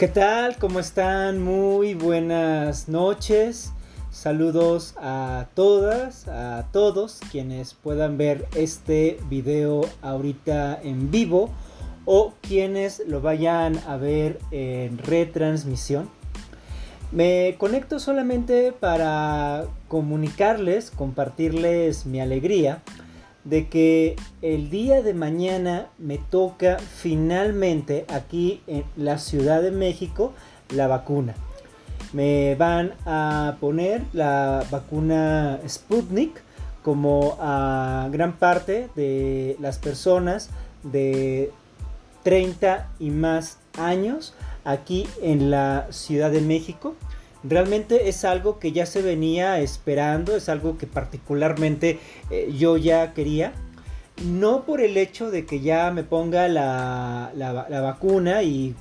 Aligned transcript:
¿Qué 0.00 0.08
tal? 0.08 0.56
¿Cómo 0.56 0.80
están? 0.80 1.42
Muy 1.42 1.92
buenas 1.92 2.88
noches. 2.88 3.74
Saludos 4.10 4.94
a 4.96 5.48
todas, 5.52 6.26
a 6.26 6.68
todos 6.72 7.20
quienes 7.30 7.74
puedan 7.74 8.16
ver 8.16 8.48
este 8.54 9.20
video 9.28 9.82
ahorita 10.00 10.80
en 10.82 11.10
vivo 11.10 11.50
o 12.06 12.32
quienes 12.40 13.02
lo 13.08 13.20
vayan 13.20 13.78
a 13.86 13.98
ver 13.98 14.38
en 14.50 14.96
retransmisión. 14.96 16.08
Me 17.12 17.56
conecto 17.58 17.98
solamente 17.98 18.72
para 18.72 19.66
comunicarles, 19.86 20.90
compartirles 20.90 22.06
mi 22.06 22.22
alegría 22.22 22.80
de 23.50 23.68
que 23.68 24.14
el 24.42 24.70
día 24.70 25.02
de 25.02 25.12
mañana 25.12 25.88
me 25.98 26.18
toca 26.18 26.78
finalmente 26.78 28.06
aquí 28.08 28.62
en 28.68 28.84
la 28.96 29.18
Ciudad 29.18 29.60
de 29.60 29.72
México 29.72 30.32
la 30.70 30.86
vacuna. 30.86 31.34
Me 32.12 32.54
van 32.54 32.94
a 33.06 33.56
poner 33.60 34.02
la 34.12 34.64
vacuna 34.70 35.58
Sputnik 35.68 36.40
como 36.84 37.36
a 37.40 38.08
gran 38.12 38.34
parte 38.34 38.88
de 38.94 39.56
las 39.58 39.78
personas 39.78 40.50
de 40.84 41.50
30 42.22 42.88
y 43.00 43.10
más 43.10 43.58
años 43.76 44.32
aquí 44.64 45.08
en 45.22 45.50
la 45.50 45.88
Ciudad 45.90 46.30
de 46.30 46.40
México. 46.40 46.94
Realmente 47.42 48.08
es 48.08 48.24
algo 48.24 48.58
que 48.58 48.72
ya 48.72 48.84
se 48.84 49.00
venía 49.00 49.60
esperando, 49.60 50.36
es 50.36 50.48
algo 50.48 50.76
que 50.76 50.86
particularmente 50.86 51.98
eh, 52.30 52.52
yo 52.56 52.76
ya 52.76 53.14
quería. 53.14 53.52
No 54.24 54.64
por 54.66 54.82
el 54.82 54.98
hecho 54.98 55.30
de 55.30 55.46
que 55.46 55.60
ya 55.60 55.90
me 55.90 56.02
ponga 56.04 56.46
la, 56.48 57.30
vacuna 57.70 58.42
y 58.42 58.74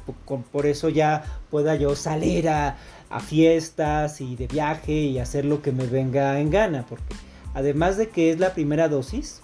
por, 0.52 0.66
eso 0.66 0.90
ya 0.90 1.24
pueda 1.50 1.76
yo 1.76 1.96
salir 1.96 2.50
a, 2.50 2.76
a 3.10 3.20
fiestas 3.22 4.20
y 4.20 4.36
de 4.36 4.48
viaje 4.48 4.92
y 4.92 5.20
hacer 5.20 5.46
lo 5.46 5.62
que 5.62 5.72
me 5.72 5.86
venga 5.86 6.40
en 6.42 6.50
gana, 6.50 6.86
porque 6.90 7.16
además 7.54 7.96
de 7.96 8.10
que 8.10 8.32
es 8.32 8.40
la 8.40 8.54
primera 8.54 8.90
dosis, 8.90 9.42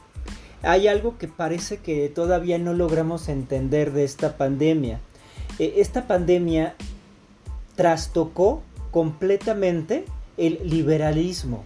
hay 0.63 0.87
algo 0.87 1.17
que 1.17 1.27
parece 1.27 1.77
que 1.77 2.09
todavía 2.09 2.57
no 2.57 2.73
logramos 2.73 3.29
entender 3.29 3.93
de 3.93 4.03
esta 4.03 4.35
pandemia. 4.35 4.99
Eh, 5.59 5.75
esta 5.77 6.07
pandemia 6.07 6.75
trastocó 7.75 8.63
completamente 8.95 10.05
el 10.37 10.57
liberalismo, 10.63 11.65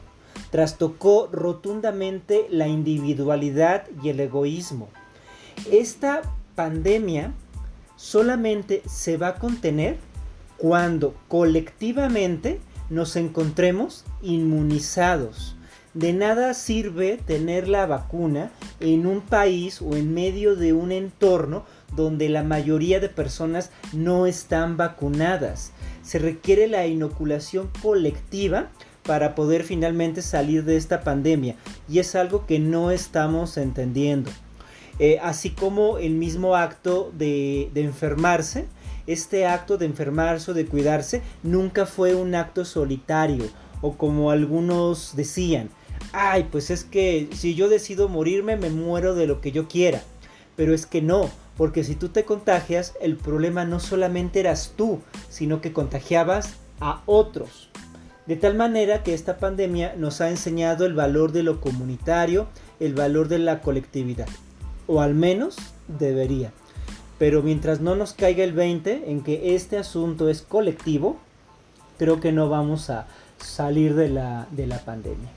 trastocó 0.50 1.30
rotundamente 1.32 2.48
la 2.50 2.68
individualidad 2.68 3.84
y 4.02 4.10
el 4.10 4.20
egoísmo. 4.20 4.90
Esta 5.72 6.24
pandemia 6.56 7.34
solamente 7.98 8.82
se 8.88 9.18
va 9.18 9.28
a 9.28 9.36
contener 9.36 9.98
cuando 10.58 11.14
colectivamente 11.28 12.62
nos 12.90 13.16
encontremos 13.16 14.06
inmunizados. 14.24 15.56
De 15.94 16.14
nada 16.14 16.56
sirve 16.56 17.18
tener 17.24 17.68
la 17.68 17.86
vacuna 17.86 18.52
en 18.80 19.06
un 19.06 19.22
país 19.22 19.84
o 19.84 19.96
en 19.96 20.16
medio 20.16 20.56
de 20.56 20.74
un 20.74 20.92
entorno 20.92 21.64
donde 21.96 22.28
la 22.28 22.42
mayoría 22.42 23.00
de 23.00 23.10
personas 23.10 23.70
no 23.94 24.26
están 24.26 24.78
vacunadas 24.78 25.74
se 26.10 26.18
requiere 26.18 26.68
la 26.68 26.88
inoculación 26.88 27.70
colectiva 27.84 28.72
para 29.04 29.36
poder 29.36 29.64
finalmente 29.64 30.24
salir 30.24 30.64
de 30.64 30.76
esta 30.76 31.02
pandemia. 31.02 31.56
Y 31.88 32.00
es 32.00 32.16
algo 32.16 32.48
que 32.48 32.58
no 32.58 32.90
estamos 32.90 33.58
entendiendo. 33.58 34.32
Eh, 34.98 35.20
así 35.22 35.52
como 35.52 36.00
el 36.00 36.16
mismo 36.16 36.56
acto 36.56 37.12
de, 37.16 37.70
de 37.76 37.84
enfermarse, 37.84 38.66
este 39.06 39.46
acto 39.46 39.78
de 39.78 39.86
enfermarse 39.86 40.50
o 40.50 40.56
de 40.56 40.66
cuidarse 40.66 41.22
nunca 41.44 41.86
fue 41.86 42.16
un 42.16 42.34
acto 42.34 42.66
solitario 42.66 43.46
o 43.82 43.96
como 43.96 44.32
algunos 44.32 45.16
decían, 45.16 45.70
ay, 46.12 46.48
pues 46.52 46.72
es 46.72 46.86
que 46.86 47.30
si 47.36 47.54
yo 47.54 47.70
decido 47.70 48.10
morirme 48.10 48.58
me 48.58 48.72
muero 48.72 49.14
de 49.14 49.28
lo 49.28 49.42
que 49.42 49.52
yo 49.52 49.68
quiera. 49.68 50.02
Pero 50.56 50.74
es 50.74 50.88
que 50.88 51.04
no, 51.04 51.30
porque 51.60 51.84
si 51.84 51.96
tú 51.96 52.08
te 52.08 52.24
contagias, 52.24 52.94
el 53.02 53.18
problema 53.18 53.66
no 53.66 53.82
solamente 53.82 54.40
eras 54.40 54.72
tú, 54.78 55.02
sino 55.28 55.60
que 55.60 55.74
contagiabas 55.74 56.54
a 56.80 57.02
otros. 57.06 57.70
De 58.28 58.38
tal 58.38 58.56
manera 58.56 59.04
que 59.04 59.14
esta 59.14 59.40
pandemia 59.40 59.94
nos 59.98 60.22
ha 60.22 60.30
enseñado 60.30 60.86
el 60.86 60.94
valor 60.94 61.34
de 61.34 61.44
lo 61.44 61.60
comunitario, 61.60 62.48
el 62.80 62.94
valor 62.94 63.28
de 63.28 63.40
la 63.40 63.60
colectividad. 63.60 64.30
O 64.88 65.02
al 65.02 65.16
menos 65.16 65.58
debería. 65.90 66.54
Pero 67.18 67.44
mientras 67.44 67.82
no 67.82 67.94
nos 67.94 68.14
caiga 68.14 68.46
el 68.46 68.54
20 68.54 69.12
en 69.12 69.22
que 69.22 69.54
este 69.54 69.78
asunto 69.78 70.30
es 70.30 70.42
colectivo, 70.42 71.18
creo 71.98 72.22
que 72.22 72.32
no 72.32 72.48
vamos 72.48 72.90
a 72.90 73.06
salir 73.38 73.96
de 73.96 74.08
la, 74.08 74.48
de 74.52 74.66
la 74.66 74.78
pandemia. 74.86 75.30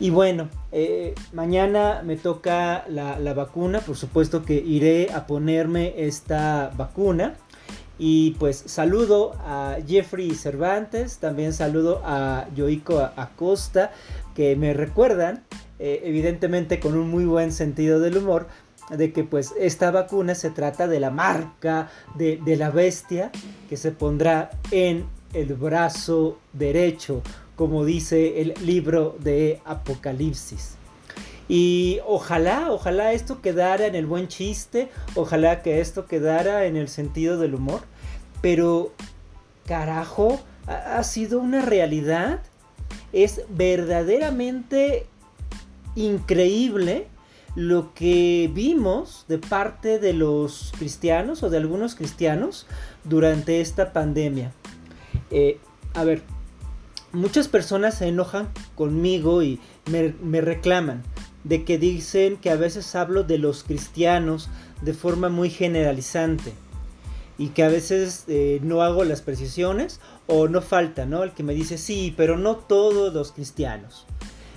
Y 0.00 0.10
bueno, 0.10 0.48
eh, 0.72 1.14
mañana 1.32 2.02
me 2.04 2.16
toca 2.16 2.84
la, 2.88 3.34
vacuna, 3.34 3.80
por 3.80 3.96
supuesto 3.96 4.44
que 4.44 4.54
iré 4.54 5.12
a 5.12 5.26
ponerme 5.26 5.94
esta 5.96 6.72
vacuna. 6.76 7.34
Y 7.96 8.32
pues 8.40 8.64
saludo 8.66 9.34
a 9.44 9.76
Jeffrey 9.86 10.34
Cervantes, 10.34 11.18
también 11.18 11.52
saludo 11.52 12.02
a 12.04 12.48
Yoico 12.56 12.98
Acosta, 12.98 13.92
que 14.34 14.56
me 14.56 14.74
recuerdan, 14.74 15.44
eh, 15.78 16.00
evidentemente 16.02 16.80
con 16.80 16.96
un 16.96 17.08
muy 17.08 17.24
buen 17.24 17.52
sentido 17.52 18.00
del 18.00 18.16
humor, 18.16 18.48
de 18.90 19.12
que 19.12 19.22
pues 19.22 19.54
esta 19.60 19.92
vacuna 19.92 20.34
se 20.34 20.50
trata 20.50 20.88
de 20.88 20.98
la 20.98 21.10
marca 21.10 21.88
de, 22.16 22.40
de 22.44 22.56
la 22.56 22.70
bestia 22.70 23.30
que 23.68 23.76
se 23.76 23.92
pondrá 23.92 24.50
en 24.72 25.06
el 25.32 25.54
brazo 25.54 26.38
derecho 26.52 27.22
como 27.56 27.84
dice 27.84 28.40
el 28.40 28.54
libro 28.64 29.16
de 29.20 29.60
Apocalipsis. 29.64 30.76
Y 31.48 31.98
ojalá, 32.06 32.70
ojalá 32.70 33.12
esto 33.12 33.42
quedara 33.42 33.86
en 33.86 33.94
el 33.94 34.06
buen 34.06 34.28
chiste, 34.28 34.88
ojalá 35.14 35.62
que 35.62 35.80
esto 35.80 36.06
quedara 36.06 36.64
en 36.64 36.76
el 36.76 36.88
sentido 36.88 37.38
del 37.38 37.54
humor, 37.54 37.82
pero 38.40 38.92
carajo, 39.66 40.40
ha, 40.66 41.02
sido 41.02 41.40
una 41.40 41.60
realidad. 41.60 42.40
Es 43.12 43.42
verdaderamente 43.48 45.06
increíble 45.94 47.06
lo 47.54 47.94
que 47.94 48.50
vimos 48.52 49.24
de 49.28 49.38
parte 49.38 49.98
de 49.98 50.12
los 50.12 50.72
cristianos 50.78 51.42
o 51.42 51.50
de 51.50 51.58
algunos 51.58 51.94
cristianos 51.94 52.66
durante 53.04 53.60
esta 53.60 53.92
pandemia. 53.92 54.52
Eh, 55.30 55.58
a 55.92 56.02
ver, 56.02 56.22
muchas 57.14 57.48
personas 57.48 57.98
se 57.98 58.08
enojan 58.08 58.48
conmigo 58.74 59.42
y 59.42 59.60
me, 59.90 60.40
reclaman 60.40 61.02
de 61.44 61.64
que 61.64 61.78
dicen 61.78 62.36
que 62.36 62.50
a 62.50 62.56
veces 62.56 62.94
hablo 62.94 63.22
de 63.22 63.38
los 63.38 63.64
cristianos 63.64 64.48
de 64.82 64.94
forma 64.94 65.28
muy 65.28 65.50
generalizante 65.50 66.52
y 67.38 67.48
que 67.48 67.62
a 67.64 67.68
veces 67.68 68.24
eh, 68.28 68.60
no 68.62 68.82
hago 68.82 69.04
las 69.04 69.22
precisiones 69.22 70.00
o 70.26 70.48
no 70.48 70.62
falta, 70.62 71.06
¿no? 71.06 71.22
El 71.22 71.32
que 71.32 71.42
me 71.42 71.54
dice 71.54 71.78
sí, 71.78 72.14
pero 72.16 72.38
no 72.38 72.56
todos 72.56 73.12
los 73.12 73.32
cristianos. 73.32 74.06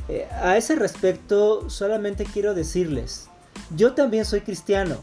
Eh, 0.10 0.28
a 0.42 0.58
ese 0.58 0.76
respecto 0.76 1.70
solamente 1.70 2.26
quiero 2.26 2.54
decirles, 2.54 3.30
yo 3.76 3.94
también 3.94 4.26
soy 4.26 4.42
cristiano 4.42 5.02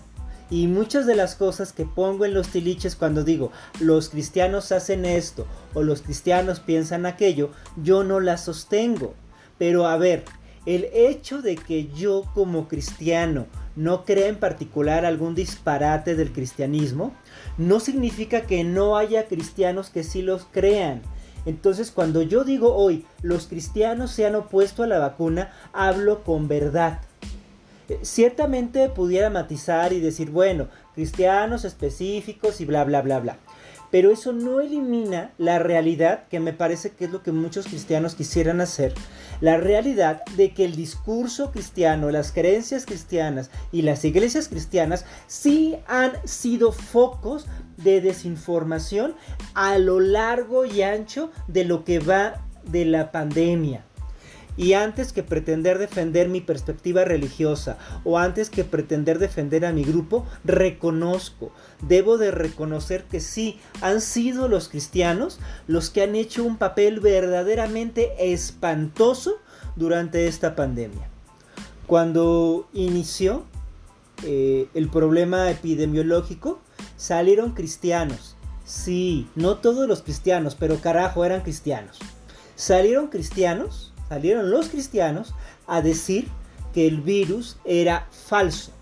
y 0.54 0.68
muchas 0.68 1.04
de 1.04 1.16
las 1.16 1.34
cosas 1.34 1.72
que 1.72 1.84
pongo 1.84 2.24
en 2.24 2.32
los 2.32 2.46
tiliches 2.46 2.94
cuando 2.94 3.24
digo 3.24 3.50
los 3.80 4.08
cristianos 4.08 4.70
hacen 4.70 5.04
esto 5.04 5.48
o 5.74 5.82
los 5.82 6.00
cristianos 6.00 6.60
piensan 6.60 7.06
aquello, 7.06 7.50
yo 7.82 8.04
no 8.04 8.20
las 8.20 8.44
sostengo. 8.44 9.14
Pero 9.58 9.88
a 9.88 9.96
ver, 9.96 10.22
el 10.64 10.86
hecho 10.94 11.42
de 11.42 11.56
que 11.56 11.88
yo 11.88 12.22
como 12.34 12.68
cristiano 12.68 13.46
no 13.74 14.04
crea 14.04 14.28
en 14.28 14.38
particular 14.38 15.04
algún 15.04 15.34
disparate 15.34 16.14
del 16.14 16.30
cristianismo, 16.30 17.16
no 17.58 17.80
significa 17.80 18.42
que 18.42 18.62
no 18.62 18.96
haya 18.96 19.26
cristianos 19.26 19.90
que 19.90 20.04
sí 20.04 20.22
los 20.22 20.44
crean. 20.52 21.02
Entonces 21.46 21.90
cuando 21.90 22.22
yo 22.22 22.44
digo 22.44 22.76
hoy 22.76 23.04
los 23.22 23.48
cristianos 23.48 24.12
se 24.12 24.24
han 24.24 24.36
opuesto 24.36 24.84
a 24.84 24.86
la 24.86 25.00
vacuna, 25.00 25.52
hablo 25.72 26.22
con 26.22 26.46
verdad 26.46 27.00
ciertamente 28.02 28.88
pudiera 28.88 29.30
matizar 29.30 29.92
y 29.92 30.00
decir, 30.00 30.30
bueno, 30.30 30.68
cristianos 30.94 31.64
específicos 31.64 32.60
y 32.60 32.64
bla, 32.64 32.84
bla, 32.84 33.02
bla, 33.02 33.20
bla. 33.20 33.38
Pero 33.90 34.10
eso 34.10 34.32
no 34.32 34.60
elimina 34.60 35.30
la 35.38 35.60
realidad, 35.60 36.24
que 36.28 36.40
me 36.40 36.52
parece 36.52 36.90
que 36.90 37.04
es 37.04 37.12
lo 37.12 37.22
que 37.22 37.30
muchos 37.30 37.66
cristianos 37.66 38.16
quisieran 38.16 38.60
hacer, 38.60 38.92
la 39.40 39.56
realidad 39.56 40.24
de 40.36 40.52
que 40.52 40.64
el 40.64 40.74
discurso 40.74 41.52
cristiano, 41.52 42.10
las 42.10 42.32
creencias 42.32 42.86
cristianas 42.86 43.50
y 43.70 43.82
las 43.82 44.04
iglesias 44.04 44.48
cristianas 44.48 45.04
sí 45.28 45.76
han 45.86 46.12
sido 46.26 46.72
focos 46.72 47.46
de 47.76 48.00
desinformación 48.00 49.14
a 49.54 49.78
lo 49.78 50.00
largo 50.00 50.64
y 50.64 50.82
ancho 50.82 51.30
de 51.46 51.64
lo 51.64 51.84
que 51.84 52.00
va 52.00 52.44
de 52.64 52.86
la 52.86 53.12
pandemia. 53.12 53.84
Y 54.56 54.74
antes 54.74 55.12
que 55.12 55.22
pretender 55.22 55.78
defender 55.78 56.28
mi 56.28 56.40
perspectiva 56.40 57.04
religiosa 57.04 57.78
o 58.04 58.18
antes 58.18 58.50
que 58.50 58.64
pretender 58.64 59.18
defender 59.18 59.66
a 59.66 59.72
mi 59.72 59.82
grupo, 59.82 60.26
reconozco, 60.44 61.52
debo 61.82 62.18
de 62.18 62.30
reconocer 62.30 63.04
que 63.04 63.20
sí, 63.20 63.58
han 63.80 64.00
sido 64.00 64.48
los 64.48 64.68
cristianos 64.68 65.40
los 65.66 65.90
que 65.90 66.02
han 66.02 66.14
hecho 66.14 66.44
un 66.44 66.56
papel 66.56 67.00
verdaderamente 67.00 68.32
espantoso 68.32 69.38
durante 69.76 70.28
esta 70.28 70.54
pandemia. 70.54 71.08
Cuando 71.86 72.68
inició 72.72 73.44
eh, 74.22 74.68
el 74.74 74.88
problema 74.88 75.50
epidemiológico, 75.50 76.60
salieron 76.96 77.52
cristianos. 77.52 78.36
Sí, 78.64 79.28
no 79.34 79.58
todos 79.58 79.86
los 79.86 80.02
cristianos, 80.02 80.54
pero 80.54 80.80
carajo, 80.80 81.24
eran 81.24 81.42
cristianos. 81.42 81.98
Salieron 82.56 83.08
cristianos 83.08 83.93
salieron 84.08 84.50
los 84.50 84.68
cristianos 84.68 85.34
a 85.66 85.82
decir 85.82 86.28
que 86.72 86.86
el 86.86 87.00
virus 87.00 87.56
era 87.64 88.06
falso, 88.10 88.72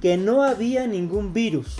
que 0.00 0.16
no 0.16 0.42
había 0.42 0.86
ningún 0.86 1.32
virus. 1.32 1.76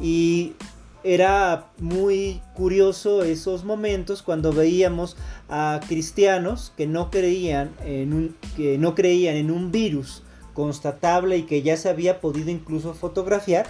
Y 0.00 0.54
era 1.02 1.70
muy 1.78 2.42
curioso 2.54 3.22
esos 3.22 3.64
momentos 3.64 4.22
cuando 4.22 4.52
veíamos 4.52 5.16
a 5.48 5.80
cristianos 5.86 6.72
que 6.76 6.86
no 6.86 7.10
creían 7.10 7.70
en 7.84 8.12
un, 8.12 8.36
que 8.56 8.76
no 8.76 8.94
creían 8.94 9.36
en 9.36 9.50
un 9.50 9.72
virus 9.72 10.22
constatable 10.52 11.38
y 11.38 11.42
que 11.44 11.62
ya 11.62 11.76
se 11.76 11.88
había 11.88 12.20
podido 12.20 12.50
incluso 12.50 12.92
fotografiar, 12.92 13.66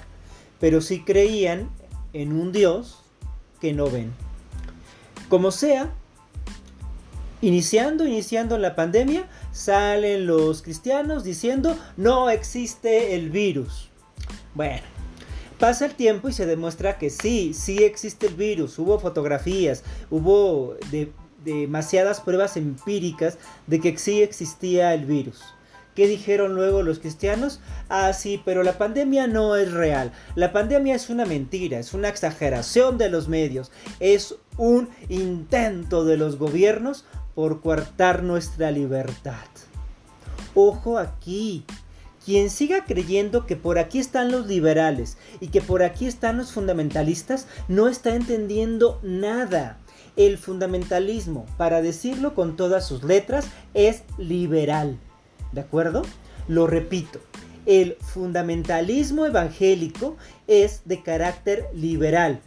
pero 0.59 0.81
sí 0.81 1.03
creían 1.03 1.71
en 2.13 2.33
un 2.33 2.53
Dios 2.53 2.99
que 3.61 3.73
no 3.73 3.89
ven. 3.89 4.13
Como 5.29 5.53
sea, 5.53 5.95
Iniciando, 7.43 8.07
iniciando 8.07 8.59
la 8.59 8.77
pandemia, 8.77 9.27
salen 9.51 10.27
los 10.27 10.61
cristianos 10.61 11.25
diciendo 11.25 11.77
no 11.97 12.29
existe 12.29 13.15
el 13.15 13.31
virus. 13.31 13.89
Bueno, 14.55 14.83
pasa 15.59 15.87
el 15.87 15.95
tiempo 15.95 16.29
y 16.29 16.35
se 16.35 16.45
demuestra 16.45 16.99
que 16.99 17.09
sí, 17.09 17.55
sí 17.55 17.83
existe 17.83 18.27
el 18.27 18.35
virus. 18.35 18.79
Hubo 18.79 18.99
fotografías, 18.99 19.85
hubo 20.11 20.77
demasiadas 21.43 22.21
pruebas 22.21 22.59
empíricas 22.59 23.39
de 23.67 23.81
que 23.81 23.97
sí 23.97 24.23
existía 24.23 24.93
el 24.93 25.07
virus. 25.07 25.41
¿Qué 25.95 26.07
dijeron 26.07 26.55
luego 26.55 26.83
los 26.83 26.99
cristianos? 26.99 27.61
Ah, 27.89 28.13
sí, 28.13 28.41
pero 28.45 28.63
la 28.63 28.79
pandemia 28.79 29.27
no 29.27 29.57
es 29.57 29.73
real. 29.73 30.13
La 30.35 30.53
pandemia 30.53 30.95
es 30.95 31.11
una 31.11 31.25
mentira, 31.25 31.79
es 31.79 31.95
una 31.95 32.09
exageración 32.09 32.97
de 32.97 33.11
los 33.11 33.29
medios, 33.29 33.73
es 33.99 34.37
un 34.57 34.89
intento 35.09 36.05
de 36.05 36.17
los 36.17 36.37
gobiernos 36.37 37.05
por 37.41 37.63
coartar 37.63 38.23
nuestra 38.23 38.71
libertad. 38.71 39.47
Ojo 40.55 40.99
aquí, 40.99 41.65
quien 42.23 42.51
siga 42.51 42.85
creyendo 42.85 43.47
que 43.47 43.57
por 43.57 43.79
aquí 43.79 43.99
están 43.99 44.31
los 44.31 44.47
liberales 44.47 45.17
y 45.41 45.49
que 45.49 45.63
por 45.63 45.83
aquí 45.83 46.05
están 46.05 46.37
los 46.37 46.53
fundamentalistas, 46.53 47.47
no 47.67 47.89
está 47.89 48.15
entendiendo 48.15 49.01
nada. 49.03 49.79
El 50.17 50.37
fundamentalismo, 50.37 51.47
para 51.57 51.81
decirlo 51.81 52.35
con 52.35 52.57
todas 52.57 52.87
sus 52.87 53.05
letras, 53.05 53.47
es 53.73 54.03
liberal. 54.19 54.99
¿De 55.53 55.63
acuerdo? 55.63 56.03
Lo 56.47 56.67
repito, 56.67 57.21
el 57.65 57.97
fundamentalismo 58.03 59.25
evangélico 59.25 60.19
es 60.47 60.83
de 60.85 61.03
carácter 61.03 61.71
liberal, 61.73 62.43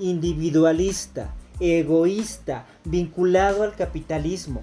individualista, 0.00 1.32
egoísta, 1.62 2.66
vinculado 2.84 3.62
al 3.62 3.74
capitalismo. 3.74 4.62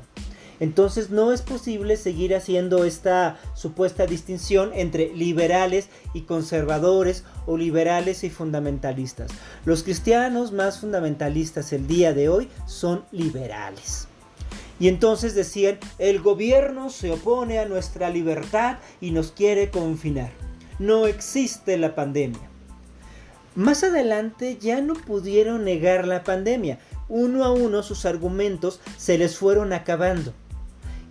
Entonces 0.59 1.09
no 1.09 1.31
es 1.31 1.41
posible 1.41 1.95
seguir 1.95 2.35
haciendo 2.35 2.83
esta 2.83 3.39
supuesta 3.53 4.05
distinción 4.05 4.71
entre 4.73 5.13
liberales 5.15 5.87
y 6.13 6.21
conservadores 6.21 7.23
o 7.45 7.55
liberales 7.55 8.23
y 8.25 8.29
fundamentalistas. 8.29 9.31
Los 9.65 9.83
cristianos 9.83 10.51
más 10.51 10.79
fundamentalistas 10.79 11.71
el 11.71 11.87
día 11.87 12.13
de 12.13 12.27
hoy 12.27 12.49
son 12.67 13.05
liberales. 13.11 14.07
Y 14.81 14.87
entonces 14.87 15.35
decían, 15.35 15.77
el 15.97 16.21
gobierno 16.21 16.89
se 16.89 17.11
opone 17.11 17.59
a 17.59 17.65
nuestra 17.65 18.09
libertad 18.09 18.77
y 19.01 19.11
nos 19.11 19.31
quiere 19.31 19.69
confinar. 19.69 20.31
No 20.77 21.05
existe 21.07 21.77
la 21.77 21.95
pandemia. 21.95 22.49
Más 23.55 23.83
adelante 23.83 24.57
ya 24.61 24.79
no 24.79 24.93
pudieron 24.93 25.65
negar 25.65 26.07
la 26.07 26.23
pandemia. 26.23 26.79
Uno 27.09 27.43
a 27.43 27.51
uno 27.51 27.83
sus 27.83 28.05
argumentos 28.05 28.79
se 28.97 29.17
les 29.17 29.37
fueron 29.37 29.73
acabando. 29.73 30.33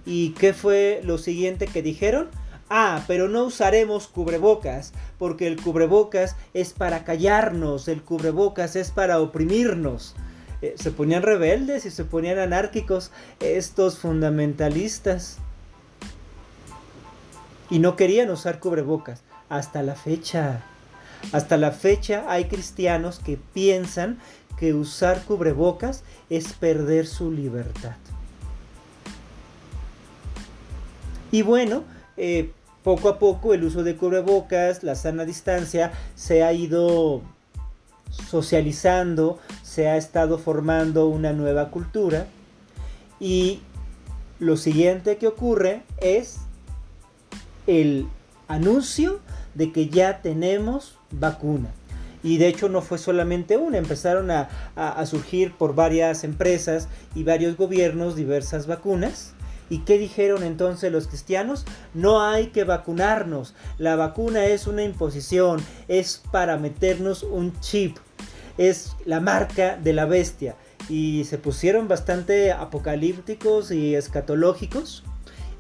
¿Y 0.07 0.31
qué 0.31 0.55
fue 0.55 1.03
lo 1.05 1.19
siguiente 1.19 1.67
que 1.67 1.83
dijeron? 1.83 2.29
Ah, 2.71 3.03
pero 3.07 3.29
no 3.29 3.45
usaremos 3.45 4.09
cubrebocas, 4.09 4.93
porque 5.19 5.47
el 5.47 5.61
cubrebocas 5.61 6.37
es 6.55 6.73
para 6.73 7.05
callarnos, 7.05 7.89
el 7.89 8.03
cubrebocas 8.03 8.77
es 8.77 8.91
para 8.91 9.21
oprimirnos. 9.21 10.15
Eh, 10.61 10.75
se 10.77 10.91
ponían 10.91 11.23
rebeldes 11.23 11.87
y 11.87 11.91
se 11.91 12.05
ponían 12.05 12.39
anárquicos 12.39 13.11
estos 13.41 13.99
fundamentalistas. 13.99 15.39
Y 17.71 17.79
no 17.79 17.97
querían 17.97 18.31
usar 18.31 18.61
cubrebocas 18.61 19.23
hasta 19.49 19.83
la 19.83 19.95
fecha. 19.95 20.63
Hasta 21.33 21.57
la 21.57 21.73
fecha 21.73 22.25
hay 22.29 22.47
cristianos 22.47 23.19
que 23.19 23.39
piensan 23.53 24.19
que 24.59 24.75
usar 24.75 25.25
cubrebocas 25.25 26.03
es 26.31 26.53
perder 26.53 27.07
su 27.07 27.31
libertad. 27.31 27.97
Y 31.31 31.43
bueno, 31.43 31.85
eh, 32.17 32.53
poco 32.83 33.09
a 33.09 33.19
poco 33.19 33.55
el 33.55 33.65
uso 33.65 33.83
de 33.83 33.97
cubrebocas, 33.97 34.83
la 34.83 34.95
sana 34.95 35.25
distancia, 35.25 35.93
se 36.15 36.43
ha 36.43 36.53
ido 36.53 37.23
socializando, 38.11 39.39
se 39.63 39.89
ha 39.89 39.97
estado 39.97 40.39
formando 40.39 41.07
una 41.09 41.33
nueva 41.33 41.71
cultura. 41.71 42.27
Y 43.21 43.61
lo 44.39 44.57
siguiente 44.57 45.19
que 45.19 45.27
ocurre 45.27 45.83
es 46.01 46.39
el 47.67 48.09
anuncio 48.47 49.21
de 49.55 49.73
que 49.73 49.89
ya 49.89 50.23
tenemos 50.23 50.97
vacuna. 51.11 51.71
Y 52.29 52.37
de 52.37 52.47
hecho 52.49 52.69
no 52.69 52.83
fue 52.83 52.99
solamente 52.99 53.57
una, 53.57 53.79
empezaron 53.79 54.31
a, 54.31 54.51
surgir 55.07 55.55
por 55.55 55.75
varias 55.75 56.25
empresas 56.25 56.87
y 57.15 57.25
varios 57.25 57.57
gobiernos 57.57 58.17
diversas 58.17 58.67
vacunas. 58.67 59.33
¿Y 59.71 59.79
qué 59.79 59.97
dijeron 59.97 60.43
entonces 60.43 60.93
los 60.93 61.09
cristianos? 61.09 61.65
No 61.95 62.23
hay 62.23 62.49
que 62.49 62.65
vacunarnos. 62.65 63.55
La 63.79 63.97
vacuna 63.97 64.45
es 64.45 64.67
una 64.67 64.83
imposición, 64.83 65.63
es 65.89 66.23
para 66.31 66.59
meternos 66.59 67.23
un 67.23 67.59
chip. 67.61 67.97
Es 68.59 68.95
la 69.07 69.21
marca 69.21 69.79
de 69.83 69.95
la 69.95 70.05
bestia. 70.05 70.55
Y 70.91 71.25
se 71.25 71.39
pusieron 71.39 71.89
bastante 71.89 72.53
apocalípticos 72.53 73.71
y 73.71 73.95
escatológicos 73.95 75.03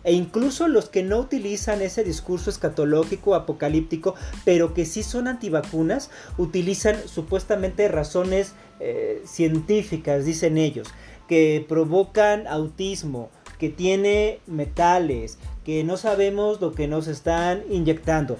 e 0.04 0.12
incluso 0.12 0.68
los 0.68 0.88
que 0.88 1.02
no 1.02 1.18
utilizan 1.18 1.82
ese 1.82 2.04
discurso 2.04 2.50
escatológico, 2.50 3.34
apocalíptico, 3.34 4.14
pero 4.44 4.74
que 4.74 4.86
sí 4.86 5.02
son 5.02 5.28
antivacunas, 5.28 6.10
utilizan 6.36 6.96
supuestamente 7.06 7.88
razones 7.88 8.54
eh, 8.80 9.22
científicas, 9.26 10.24
dicen 10.24 10.58
ellos, 10.58 10.88
que 11.26 11.64
provocan 11.68 12.46
autismo, 12.46 13.30
que 13.58 13.68
tiene 13.68 14.40
metales, 14.46 15.38
que 15.64 15.84
no 15.84 15.96
sabemos 15.96 16.60
lo 16.60 16.72
que 16.72 16.88
nos 16.88 17.08
están 17.08 17.62
inyectando. 17.68 18.38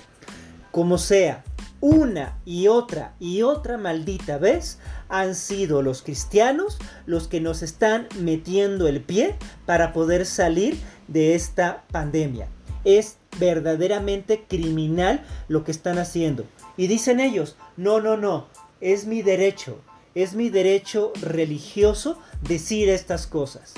Como 0.71 0.97
sea, 0.97 1.45
una 1.81 2.39
y 2.45 2.69
otra 2.69 3.15
y 3.21 3.43
otra 3.43 3.79
maldita 3.79 4.39
vez 4.39 4.79
han 5.09 5.35
sido 5.35 5.83
los 5.83 6.03
cristianos 6.03 6.79
los 7.07 7.29
que 7.29 7.41
nos 7.41 7.63
están 7.63 8.09
metiendo 8.19 8.89
el 8.89 9.01
pie 9.01 9.37
para 9.65 9.93
poder 9.93 10.27
salir 10.27 10.79
de 11.07 11.35
esta 11.35 11.85
pandemia. 11.93 12.49
Es 12.85 13.19
verdaderamente 13.39 14.45
criminal 14.49 15.25
lo 15.49 15.65
que 15.65 15.71
están 15.71 15.99
haciendo. 15.99 16.45
Y 16.77 16.87
dicen 16.87 17.21
ellos, 17.21 17.57
no, 17.77 18.01
no, 18.01 18.17
no, 18.17 18.47
es 18.81 19.07
mi 19.07 19.23
derecho, 19.23 19.81
es 20.15 20.35
mi 20.35 20.49
derecho 20.49 21.13
religioso 21.21 22.19
decir 22.43 22.89
estas 22.89 23.27
cosas. 23.27 23.75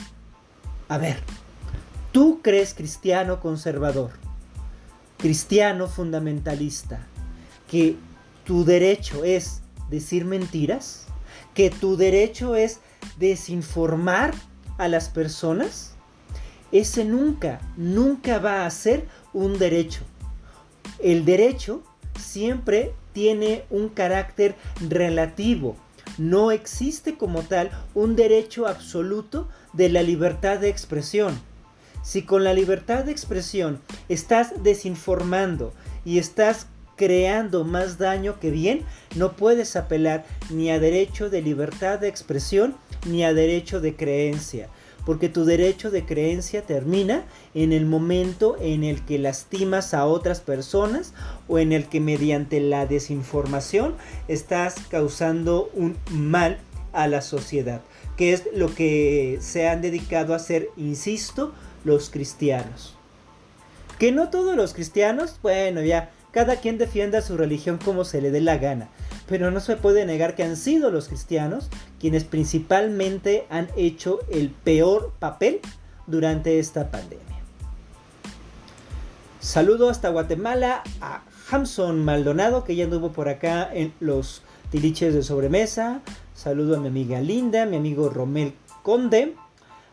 A 0.89 0.99
ver, 0.99 1.19
¿tú 2.13 2.41
crees 2.43 2.75
cristiano 2.75 3.41
conservador, 3.41 4.11
cristiano 5.19 5.87
fundamentalista, 5.87 7.07
que 7.71 7.97
tu 8.45 8.65
derecho 8.65 9.25
es 9.25 9.63
decir 9.89 10.25
mentiras? 10.25 11.07
¿Que 11.55 11.71
tu 11.71 11.97
derecho 11.97 12.57
es 12.57 12.81
desinformar 13.19 14.35
a 14.79 14.89
las 14.89 15.09
personas? 15.09 15.95
ese 16.73 17.05
nunca, 17.05 17.61
nunca 17.77 18.39
va 18.39 18.65
a 18.65 18.71
ser 18.71 19.07
un 19.33 19.59
derecho. 19.59 20.03
El 20.99 21.25
derecho 21.25 21.83
siempre 22.19 22.95
tiene 23.13 23.65
un 23.71 23.89
carácter 23.89 24.55
relativo. 24.89 25.77
No 26.19 26.51
existe 26.51 27.17
como 27.17 27.43
tal 27.43 27.71
un 27.95 28.17
derecho 28.17 28.67
absoluto 28.67 29.49
de 29.73 29.89
la 29.89 30.03
libertad 30.03 30.59
de 30.59 30.69
expresión. 30.69 31.41
Si 32.03 32.23
con 32.23 32.45
la 32.45 32.55
libertad 32.55 33.05
de 33.05 33.13
expresión 33.13 33.81
estás 34.09 34.63
desinformando 34.63 35.73
y 36.05 36.19
estás 36.19 36.67
creando 37.01 37.65
más 37.65 37.97
daño 37.97 38.39
que 38.41 38.51
bien, 38.51 38.83
no 39.17 39.33
puedes 39.33 39.75
apelar 39.75 40.27
ni 40.51 40.71
a 40.71 40.79
derecho 40.79 41.31
de 41.31 41.41
libertad 41.41 41.99
de 41.99 42.09
expresión 42.09 42.77
ni 43.07 43.25
a 43.25 43.33
derecho 43.33 43.81
de 43.81 43.97
creencia, 43.97 44.69
porque 45.07 45.31
tu 45.31 45.47
derecho 45.47 45.91
de 45.91 46.05
creencia 46.05 46.61
termina 46.61 47.25
en 47.55 47.73
el 47.73 47.87
momento 47.87 48.59
en 48.61 48.85
el 48.85 49.03
que 49.07 49.19
lastimas 49.19 49.95
a 49.95 50.05
otras 50.05 50.41
personas 50.41 51.15
o 51.49 51.59
en 51.59 51.73
el 51.73 51.89
que 51.89 52.01
mediante 52.01 52.61
la 52.61 52.85
desinformación 52.85 53.95
estás 54.29 54.75
causando 54.91 55.71
un 55.73 55.97
mal 56.11 56.59
a 56.93 57.09
la 57.09 57.23
sociedad, 57.23 57.81
que 58.19 58.35
es 58.35 58.43
lo 58.53 58.75
que 58.75 59.39
se 59.41 59.71
han 59.71 59.81
dedicado 59.81 60.35
a 60.35 60.37
hacer, 60.37 60.69
insisto, 60.77 61.55
los 61.83 62.11
cristianos. 62.11 62.95
Que 63.99 64.13
no 64.13 64.29
todos 64.29 64.55
los 64.55 64.75
cristianos, 64.75 65.39
bueno, 65.43 65.83
ya 65.83 66.11
cada 66.33 66.57
quien 66.57 66.79
defienda 66.79 67.23
su 67.23 67.37
religión 67.37 67.79
como 67.85 68.05
se 68.05 68.21
le 68.21 68.31
dé 68.31 68.41
la 68.41 68.59
gana, 68.59 68.89
pero 69.29 69.51
no 69.51 69.61
se 69.61 69.77
puede 69.77 70.07
negar 70.07 70.35
que 70.35 70.45
han 70.45 70.57
sido 70.57 70.91
los 70.91 71.09
cristianos 71.09 71.69
quienes 71.99 72.25
principalmente 72.25 73.47
han 73.51 73.69
hecho 73.77 74.21
el 74.31 74.51
peor 74.51 75.13
papel 75.19 75.61
durante 76.07 76.59
esta 76.59 76.91
pandemia. 76.91 77.25
Saludo 79.41 79.89
hasta 79.89 80.11
Guatemala 80.11 80.83
a 81.01 81.23
Hamson 81.51 82.05
Maldonado, 82.05 82.65
que 82.65 82.77
ya 82.77 82.85
anduvo 82.85 83.13
por 83.13 83.29
acá 83.29 83.69
en 83.73 83.93
los 83.99 84.43
tiliches 84.71 85.15
de 85.15 85.23
sobremesa. 85.23 86.01
Saludo 86.35 86.77
a 86.77 86.81
mi 86.81 86.89
amiga 86.89 87.21
Linda, 87.21 87.67
mi 87.67 87.77
amigo 87.77 88.11
Romel 88.11 88.55
Conde, 88.83 89.35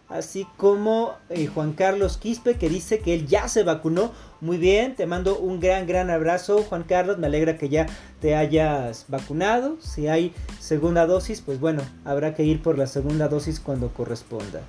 así 0.10 0.48
como 0.58 1.16
eh, 1.30 1.48
Juan 1.48 1.74
Carlos 1.74 2.18
Quispe, 2.18 2.56
que 2.56 2.70
dice 2.70 3.00
que 3.00 3.14
él 3.14 3.28
ya 3.28 3.48
se 3.48 3.64
vacunó. 3.64 4.12
Muy 4.40 4.58
bien, 4.58 4.96
te 4.96 5.06
mando 5.06 5.38
un 5.40 5.60
gran, 5.60 5.88
gran 5.88 6.10
abrazo, 6.10 6.64
Juan 6.64 6.84
Carlos. 6.84 7.18
Me 7.18 7.28
alegra 7.28 7.58
que 7.58 7.70
ya 7.70 7.88
te 8.22 8.36
hayas 8.36 9.06
vacunado. 9.08 9.78
Si 9.82 10.08
hay 10.08 10.34
segunda 10.60 11.06
dosis, 11.06 11.42
pues 11.42 11.60
bueno, 11.60 11.82
habrá 12.06 12.36
que 12.36 12.44
ir 12.44 12.62
por 12.62 12.78
la 12.78 12.88
segunda 12.88 13.28
dosis 13.28 13.60
cuando 13.60 13.90
corresponda. 13.90 14.62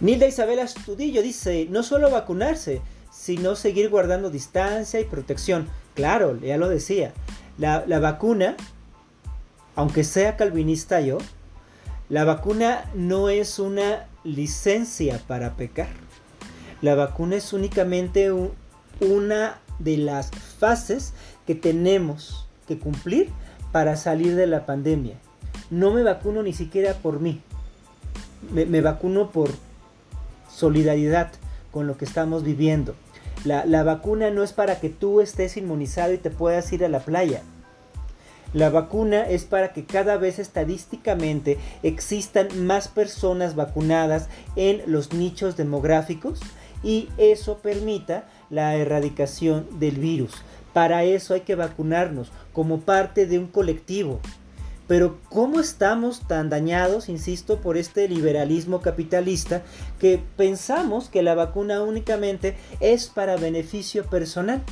Nilda 0.00 0.26
Isabela 0.26 0.62
Estudillo 0.62 1.22
dice, 1.22 1.68
no 1.70 1.82
solo 1.82 2.10
vacunarse, 2.10 2.82
sino 3.12 3.54
seguir 3.54 3.88
guardando 3.88 4.30
distancia 4.30 5.00
y 5.00 5.04
protección. 5.04 5.68
Claro, 5.94 6.38
ya 6.40 6.56
lo 6.56 6.68
decía. 6.68 7.12
La, 7.56 7.84
la 7.86 8.00
vacuna, 8.00 8.56
aunque 9.76 10.02
sea 10.04 10.36
calvinista 10.36 11.00
yo, 11.00 11.18
la 12.12 12.26
vacuna 12.26 12.84
no 12.94 13.30
es 13.30 13.58
una 13.58 14.06
licencia 14.22 15.18
para 15.26 15.54
pecar. 15.56 15.88
La 16.82 16.94
vacuna 16.94 17.36
es 17.36 17.54
únicamente 17.54 18.30
una 19.00 19.58
de 19.78 19.96
las 19.96 20.30
fases 20.30 21.14
que 21.46 21.54
tenemos 21.54 22.46
que 22.68 22.78
cumplir 22.78 23.30
para 23.72 23.96
salir 23.96 24.36
de 24.36 24.46
la 24.46 24.66
pandemia. 24.66 25.14
No 25.70 25.90
me 25.90 26.02
vacuno 26.02 26.42
ni 26.42 26.52
siquiera 26.52 26.92
por 26.92 27.18
mí. 27.18 27.40
Me, 28.52 28.82
vacuno 28.82 29.30
por 29.30 29.48
solidaridad 30.54 31.32
con 31.70 31.86
lo 31.86 31.96
que 31.96 32.04
estamos 32.04 32.42
viviendo. 32.42 32.94
La, 33.44 33.82
vacuna 33.84 34.28
no 34.28 34.42
es 34.42 34.52
para 34.52 34.80
que 34.80 34.90
tú 34.90 35.22
estés 35.22 35.56
inmunizado 35.56 36.12
y 36.12 36.18
te 36.18 36.28
puedas 36.28 36.70
ir 36.74 36.84
a 36.84 36.90
la 36.90 37.00
playa. 37.00 37.40
La 38.52 38.68
vacuna 38.68 39.22
es 39.22 39.44
para 39.44 39.72
que 39.72 39.84
cada 39.84 40.16
vez 40.18 40.38
estadísticamente 40.38 41.58
existan 41.82 42.66
más 42.66 42.88
personas 42.88 43.54
vacunadas 43.54 44.28
en 44.56 44.82
los 44.86 45.12
nichos 45.12 45.56
demográficos 45.56 46.40
y 46.82 47.08
eso 47.16 47.58
permita 47.58 48.24
la 48.50 48.76
erradicación 48.76 49.66
del 49.78 49.96
virus. 49.96 50.32
Para 50.72 51.04
eso 51.04 51.34
hay 51.34 51.42
que 51.42 51.54
vacunarnos 51.54 52.30
como 52.52 52.80
parte 52.80 53.26
de 53.26 53.38
un 53.38 53.46
colectivo. 53.46 54.20
Pero 54.88 55.18
¿cómo 55.30 55.60
estamos 55.60 56.26
tan 56.26 56.50
dañados, 56.50 57.08
insisto, 57.08 57.60
por 57.60 57.78
este 57.78 58.08
liberalismo 58.08 58.82
capitalista 58.82 59.62
que 59.98 60.20
pensamos 60.36 61.08
que 61.08 61.22
la 61.22 61.34
vacuna 61.34 61.82
únicamente 61.82 62.56
es 62.80 63.06
para 63.06 63.36
beneficio 63.36 64.04
personal? 64.04 64.62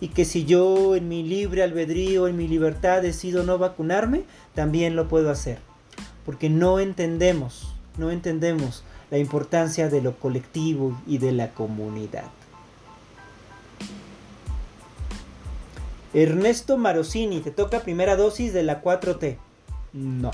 Y 0.00 0.08
que 0.08 0.24
si 0.24 0.44
yo 0.44 0.96
en 0.96 1.08
mi 1.08 1.22
libre 1.22 1.62
albedrío, 1.62 2.26
en 2.26 2.36
mi 2.36 2.48
libertad 2.48 3.02
decido 3.02 3.42
no 3.42 3.58
vacunarme, 3.58 4.22
también 4.54 4.96
lo 4.96 5.08
puedo 5.08 5.30
hacer. 5.30 5.58
Porque 6.24 6.48
no 6.48 6.78
entendemos, 6.78 7.74
no 7.98 8.10
entendemos 8.10 8.84
la 9.10 9.18
importancia 9.18 9.88
de 9.88 10.00
lo 10.00 10.16
colectivo 10.16 10.98
y 11.06 11.18
de 11.18 11.32
la 11.32 11.50
comunidad. 11.50 12.24
Ernesto 16.12 16.76
Marosini, 16.76 17.40
te 17.40 17.50
toca 17.50 17.80
primera 17.80 18.16
dosis 18.16 18.52
de 18.52 18.62
la 18.62 18.82
4T. 18.82 19.36
No. 19.92 20.30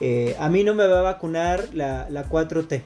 Eh, 0.00 0.36
a 0.38 0.48
mí 0.48 0.64
no 0.64 0.74
me 0.74 0.86
va 0.86 0.98
a 0.98 1.02
vacunar 1.02 1.68
la, 1.72 2.08
4T. 2.08 2.82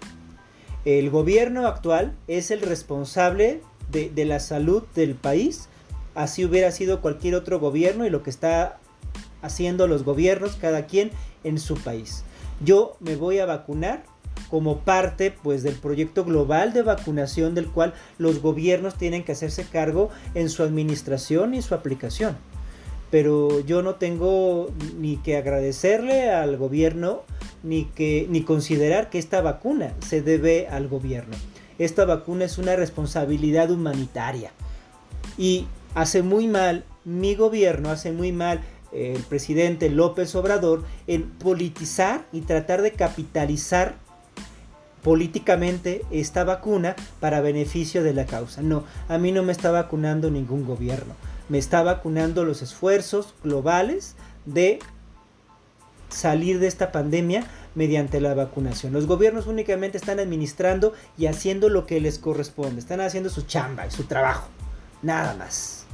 El 0.85 1.11
gobierno 1.11 1.67
actual 1.67 2.15
es 2.27 2.51
el 2.51 2.61
responsable 2.61 3.63
de, 3.91 4.25
la 4.25 4.41
salud 4.41 4.83
del 4.95 5.15
país. 5.15 5.69
Así 6.15 6.45
hubiera 6.45 6.71
sido 6.73 7.01
cualquier 7.01 7.35
otro 7.35 7.61
gobierno 7.61 8.07
y 8.07 8.11
lo 8.11 8.23
que 8.23 8.31
está 8.31 8.79
haciendo 9.43 9.87
los 9.87 10.05
gobiernos, 10.05 10.57
cada 10.57 10.87
quien 10.87 11.11
en 11.45 11.59
su 11.59 11.77
país. 11.77 12.25
Yo 12.65 12.97
me 13.01 13.17
voy 13.17 13.39
a 13.39 13.47
vacunar 13.47 14.05
como 14.51 14.79
parte 14.79 15.31
pues 15.31 15.63
del 15.63 15.75
proyecto 15.75 16.25
global 16.25 16.73
de 16.73 16.83
vacunación 16.83 17.55
del 17.55 17.67
cual 17.67 17.95
los 18.19 18.41
gobiernos 18.41 18.97
tienen 18.97 19.25
que 19.25 19.33
hacerse 19.33 19.65
cargo 19.65 20.11
en 20.35 20.49
su 20.49 20.63
administración 20.63 21.55
y 21.55 21.63
su 21.63 21.75
aplicación. 21.75 22.37
Pero 23.11 23.61
yo 23.61 23.83
no 23.83 23.95
tengo 23.95 24.71
ni 24.99 25.17
que 25.17 25.37
agradecerle 25.37 26.31
al 26.31 26.57
gobierno 26.57 27.23
ni 27.63 27.85
que 27.85 28.27
ni 28.29 28.43
considerar 28.43 29.09
que 29.09 29.19
esta 29.19 29.41
vacuna 29.41 29.95
se 30.07 30.21
debe 30.21 30.69
al 30.69 30.89
gobierno 30.89 31.37
esta 31.79 32.05
vacuna 32.05 32.45
es 32.45 32.59
una 32.59 32.77
responsabilidad 32.77 33.71
humanitaria. 33.71 34.51
Y 35.37 35.67
hace 35.95 36.23
muy 36.23 36.47
mal 36.47 36.85
mi 37.05 37.35
gobierno, 37.35 37.91
hace 37.91 38.13
muy 38.13 38.33
mal 38.33 38.61
eh, 38.93 39.15
el 39.17 39.23
presidente 39.23 39.89
López 39.89 40.35
Obrador 40.35 40.85
en 41.07 41.31
politizar 41.31 42.27
y 42.33 42.43
tratar 42.43 42.83
de 42.83 42.93
capitalizar 42.93 43.97
políticamente 45.03 46.05
esta 46.11 46.45
vacuna 46.45 46.97
para 47.21 47.41
beneficio 47.41 48.03
de 48.03 48.15
la 48.15 48.27
causa. 48.27 48.63
No, 48.63 48.85
a 49.09 49.19
mí 49.19 49.33
no 49.33 49.43
me 49.43 49.53
está 49.53 49.71
vacunando 49.71 50.31
ningún 50.31 50.67
gobierno. 50.67 51.15
Me 51.49 51.59
está 51.59 51.83
vacunando 51.83 52.45
los 52.45 52.63
esfuerzos 52.63 53.35
globales 53.43 54.17
de 54.45 54.81
salir 56.09 56.59
de 56.59 56.67
esta 56.67 56.93
pandemia 56.93 57.45
mediante 57.79 58.21
la 58.21 58.35
vacunación. 58.35 58.93
Los 58.93 59.07
gobiernos 59.07 59.47
únicamente 59.47 59.99
están 59.99 60.19
administrando 60.19 60.93
y 61.17 61.27
haciendo 61.27 61.69
lo 61.69 61.87
que 61.87 62.01
les 62.01 62.19
corresponde. 62.19 62.81
Están 62.81 63.01
haciendo 63.01 63.31
su 63.31 63.43
chamba 63.43 63.87
y 63.87 63.93
su 63.93 64.03
trabajo. 64.03 64.49
Nada 65.01 65.35
más. 65.35 65.85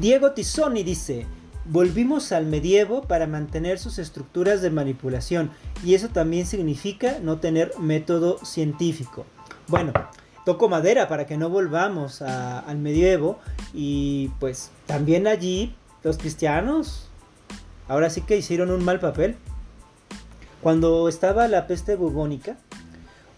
Diego 0.00 0.32
Tizoni 0.32 0.82
dice, 0.82 1.26
volvimos 1.66 2.32
al 2.32 2.46
medievo 2.46 3.02
para 3.02 3.26
mantener 3.26 3.78
sus 3.78 3.98
estructuras 3.98 4.62
de 4.62 4.70
manipulación 4.70 5.50
y 5.84 5.94
eso 5.94 6.08
también 6.08 6.46
significa 6.46 7.18
no 7.22 7.38
tener 7.38 7.72
método 7.78 8.38
científico. 8.44 9.26
Bueno, 9.68 9.92
toco 10.46 10.70
madera 10.70 11.06
para 11.06 11.26
que 11.26 11.36
no 11.36 11.50
volvamos 11.50 12.22
al 12.22 12.78
medievo 12.78 13.40
y 13.74 14.30
pues 14.40 14.70
también 14.86 15.26
allí 15.26 15.74
los 16.06 16.18
cristianos 16.18 17.08
ahora 17.88 18.10
sí 18.10 18.20
que 18.20 18.36
hicieron 18.36 18.70
un 18.70 18.84
mal 18.84 19.00
papel. 19.00 19.34
Cuando 20.62 21.08
estaba 21.08 21.48
la 21.48 21.66
peste 21.66 21.96
bubónica, 21.96 22.56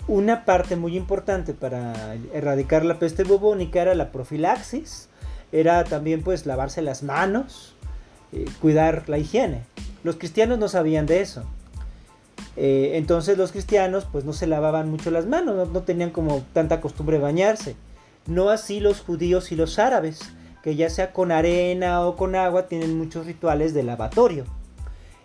una 0.07 0.45
parte 0.45 0.77
muy 0.77 0.95
importante 0.95 1.55
para 1.55 2.15
erradicar 2.35 2.85
la 2.85 2.99
peste 2.99 3.25
bubónica 3.25 3.81
era 3.81 3.95
la 3.95 4.13
profilaxis, 4.13 5.09
era 5.51 5.83
también 5.85 6.23
pues 6.23 6.45
lavarse 6.45 6.83
las 6.83 7.03
manos, 7.03 7.75
eh, 8.33 8.45
cuidar 8.61 9.09
la 9.09 9.17
higiene. 9.17 9.63
Los 10.05 10.17
cristianos 10.17 10.59
no 10.59 10.69
sabían 10.69 11.07
de 11.07 11.23
eso. 11.23 11.45
Eh, 12.57 12.93
entonces 12.97 13.39
los 13.39 13.51
cristianos 13.51 14.07
pues 14.13 14.27
no 14.27 14.35
se 14.35 14.47
lavaban 14.47 14.91
mucho 14.91 15.11
las 15.11 15.25
manos, 15.25 15.57
no, 15.57 15.65
no 15.65 15.83
tenían 15.85 16.11
como 16.11 16.45
tanta 16.53 16.83
costumbre 16.83 17.17
bañarse. 17.17 17.77
No 18.27 18.51
así 18.51 18.79
los 18.79 19.01
judíos 19.01 19.53
y 19.53 19.57
los 19.57 19.79
árabes 19.79 20.21
que 20.63 20.77
ya 20.77 20.91
sea 20.91 21.13
con 21.13 21.33
arena 21.33 22.07
o 22.07 22.17
con 22.17 22.35
agua, 22.35 22.69
tienen 22.69 22.97
muchos 22.99 23.27
rituales 23.27 23.75
de 23.75 23.83
lavatorio. 23.83 24.45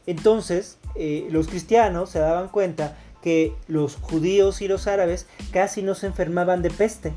Entonces, 0.05 0.77
eh, 0.95 1.27
los 1.31 1.47
cristianos 1.47 2.09
se 2.09 2.19
daban 2.19 2.49
cuenta 2.49 2.97
que 3.21 3.55
los 3.67 3.95
judíos 3.95 4.61
y 4.61 4.67
los 4.67 4.87
árabes 4.87 5.27
casi 5.51 5.81
no 5.81 5.95
se 5.95 6.07
enfermaban 6.07 6.61
de 6.61 6.69
peste. 6.69 7.13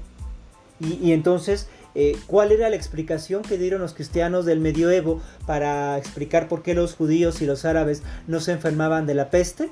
Y, 0.80 1.12
entonces 1.12 1.68
Eh, 1.98 2.14
¿Cuál 2.26 2.52
era 2.52 2.68
la 2.68 2.76
explicación 2.76 3.40
que 3.40 3.56
dieron 3.56 3.80
los 3.80 3.94
cristianos 3.94 4.44
del 4.44 4.60
medioevo 4.60 5.22
para 5.46 5.96
explicar 5.96 6.46
por 6.46 6.62
qué 6.62 6.74
los 6.74 6.94
judíos 6.94 7.40
y 7.40 7.46
los 7.46 7.64
árabes 7.64 8.02
no 8.26 8.40
se 8.40 8.52
enfermaban 8.52 9.06
de 9.06 9.14
la 9.14 9.30
peste? 9.30 9.70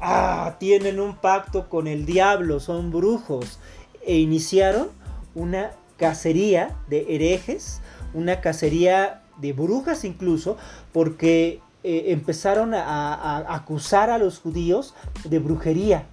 Ah, 0.00 0.58
tienen 0.60 1.00
un 1.00 1.16
pacto 1.16 1.68
con 1.68 1.88
el 1.88 2.06
diablo, 2.06 2.60
son 2.60 2.92
brujos. 2.92 3.58
E 4.06 4.14
iniciaron 4.18 4.90
una 5.34 5.72
cacería 6.00 6.76
de 6.88 7.14
herejes, 7.14 7.80
una 8.12 8.40
cacería 8.40 9.22
de 9.36 9.52
brujas 9.52 10.04
incluso, 10.04 10.56
porque 10.92 11.60
eh, 11.84 12.06
empezaron 12.08 12.74
a 12.74 13.54
acusar 13.54 14.10
a 14.10 14.18
los 14.18 14.40
judíos 14.40 14.94
de 15.24 15.38
brujería. 15.38 16.06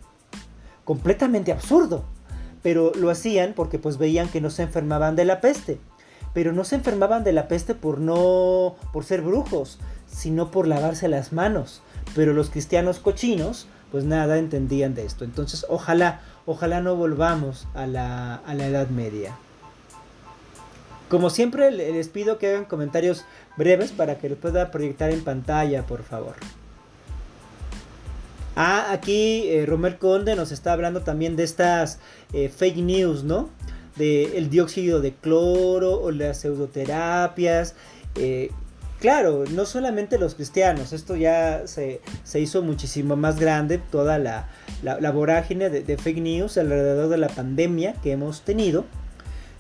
Completamente 0.86 1.52
absurdo 1.52 2.06
pero 2.68 2.92
lo 2.96 3.10
hacían 3.10 3.54
porque 3.54 3.80
pues 3.80 3.98
veían 3.98 4.28
que 4.28 4.42
no 4.42 4.50
se 4.50 4.64
enfermaban 4.64 5.16
de 5.16 5.24
la 5.24 5.40
peste. 5.40 5.80
Pero 6.34 6.52
no 6.52 6.66
se 6.66 6.76
enfermaban 6.76 7.24
de 7.24 7.32
la 7.32 7.48
peste 7.48 7.76
por 7.76 8.00
no 8.00 8.76
por 8.92 9.06
ser 9.06 9.22
brujos, 9.22 9.80
sino 10.06 10.52
por 10.52 10.68
lavarse 10.68 11.08
las 11.08 11.32
manos. 11.32 11.82
Pero 12.14 12.34
los 12.34 12.50
cristianos 12.50 13.00
cochinos 13.00 13.68
pues 13.90 14.04
nada 14.04 14.38
entendían 14.38 14.96
de 14.96 15.06
esto. 15.06 15.24
Entonces, 15.24 15.66
ojalá, 15.70 16.20
ojalá 16.46 16.82
no 16.82 16.98
volvamos 16.98 17.70
a 17.74 17.88
la, 17.88 18.36
a 18.36 18.54
la 18.54 18.68
Edad 18.68 18.90
Media. 18.90 19.34
Como 21.10 21.30
siempre, 21.30 21.72
les 21.72 22.10
pido 22.10 22.38
que 22.38 22.48
hagan 22.48 22.66
comentarios 22.66 23.24
breves 23.56 23.92
para 23.92 24.18
que 24.18 24.30
lo 24.30 24.36
pueda 24.36 24.72
proyectar 24.72 25.10
en 25.10 25.24
pantalla, 25.24 25.84
por 25.84 26.04
favor. 26.04 26.36
Ah, 28.60 28.92
aquí 28.92 29.44
eh, 29.50 29.66
Romel 29.68 30.00
Conde 30.00 30.36
nos 30.36 30.52
está 30.52 30.74
hablando 30.74 31.02
también 31.02 31.36
de 31.36 31.44
estas 31.44 32.00
eh, 32.34 32.50
fake 32.50 32.78
news, 32.78 33.24
¿no? 33.24 33.50
De 33.96 34.38
el 34.38 34.50
dióxido 34.50 35.00
de 35.00 35.14
cloro 35.14 36.02
o 36.02 36.12
las 36.12 36.40
pseudoterapias. 36.40 37.76
Eh, 38.16 38.50
claro, 39.00 39.46
no 39.52 39.66
solamente 39.66 40.18
los 40.18 40.36
cristianos, 40.36 40.92
esto 40.92 41.16
ya 41.16 41.68
se, 41.68 42.02
hizo 42.34 42.64
muchísimo 42.64 43.16
más 43.16 43.40
grande, 43.40 43.78
toda 43.78 44.18
la, 44.18 44.50
vorágine 45.12 45.70
de, 45.70 45.84
de, 45.84 45.98
fake 45.98 46.20
news 46.20 46.58
alrededor 46.58 47.10
de 47.10 47.18
la 47.18 47.30
pandemia 47.30 47.94
que 48.02 48.12
hemos 48.12 48.42
tenido. 48.42 48.86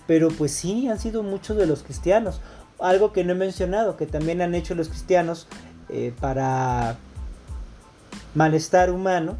Pero 0.07 0.29
pues 0.29 0.51
sí, 0.53 0.87
han 0.87 0.99
sido 0.99 1.21
muchos 1.21 1.57
de 1.57 1.67
los 1.67 1.83
cristianos. 1.83 2.41
Algo 2.79 3.11
que 3.11 3.23
no 3.23 3.33
he 3.33 3.35
mencionado, 3.35 3.97
que 3.97 4.07
también 4.07 4.41
han 4.41 4.55
hecho 4.55 4.73
los 4.73 4.87
cristianos 4.89 5.47
para 6.19 6.97
malestar 8.33 8.91
humano 8.91 9.37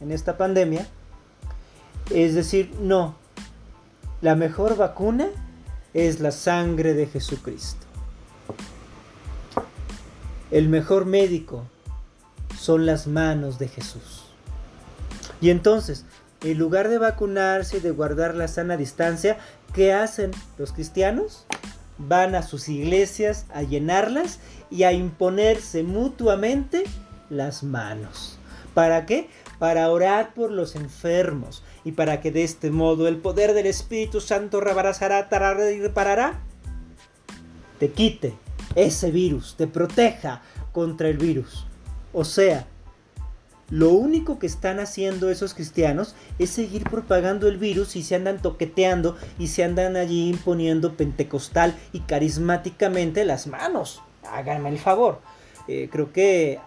en 0.00 0.12
esta 0.12 0.36
pandemia. 0.36 0.86
Es 2.10 2.34
decir, 2.34 2.74
no, 2.80 3.14
la 4.20 4.34
mejor 4.34 4.76
vacuna 4.76 5.28
es 5.94 6.20
la 6.20 6.32
sangre 6.32 6.94
de 6.94 7.06
Jesucristo. 7.06 7.86
El 10.50 10.68
mejor 10.68 11.06
médico 11.06 11.64
son 12.58 12.84
las 12.86 13.06
manos 13.06 13.58
de 13.58 13.68
Jesús. 13.68 14.24
Y 15.40 15.50
entonces, 15.50 16.04
en 16.42 16.58
lugar 16.58 16.88
de 16.88 16.98
vacunarse 16.98 17.78
y 17.78 17.80
de 17.80 17.90
guardar 17.90 18.34
la 18.34 18.48
sana 18.48 18.76
distancia, 18.76 19.38
¿qué 19.74 19.92
hacen 19.92 20.30
los 20.58 20.72
cristianos? 20.72 21.46
Van 21.98 22.34
a 22.34 22.42
sus 22.42 22.68
iglesias 22.68 23.46
a 23.52 23.62
llenarlas 23.62 24.40
y 24.70 24.84
a 24.84 24.92
imponerse 24.92 25.82
mutuamente 25.82 26.84
las 27.28 27.62
manos. 27.62 28.38
¿Para 28.74 29.04
qué? 29.04 29.28
Para 29.58 29.90
orar 29.90 30.32
por 30.32 30.50
los 30.50 30.76
enfermos 30.76 31.62
y 31.84 31.92
para 31.92 32.20
que 32.20 32.30
de 32.30 32.44
este 32.44 32.70
modo 32.70 33.08
el 33.08 33.16
poder 33.16 33.52
del 33.52 33.66
Espíritu 33.66 34.20
Santo 34.20 34.60
rebarasará, 34.60 35.28
tarará 35.28 35.70
y 35.70 35.80
reparará. 35.80 36.40
Te 37.78 37.90
quite 37.90 38.34
ese 38.74 39.10
virus, 39.10 39.56
te 39.56 39.66
proteja 39.66 40.42
contra 40.72 41.08
el 41.08 41.18
virus. 41.18 41.66
O 42.12 42.24
sea, 42.24 42.66
lo 43.70 43.90
único 43.90 44.38
que 44.38 44.46
están 44.46 44.80
haciendo 44.80 45.30
esos 45.30 45.54
cristianos 45.54 46.16
es 46.40 46.50
seguir 46.50 46.82
propagando 46.84 47.46
el 47.46 47.56
virus 47.56 47.94
y 47.94 48.02
se 48.02 48.16
andan 48.16 48.42
toqueteando 48.42 49.16
y 49.38 49.46
se 49.46 49.62
andan 49.62 49.96
allí 49.96 50.28
imponiendo 50.28 50.96
pentecostal 50.96 51.76
y 51.92 52.00
carismáticamente 52.00 53.24
las 53.24 53.46
manos. 53.46 54.02
Háganme 54.28 54.70
el 54.70 54.78
favor. 54.78 55.20
Eh, 55.68 55.88
creo 55.90 56.12
que 56.12 56.58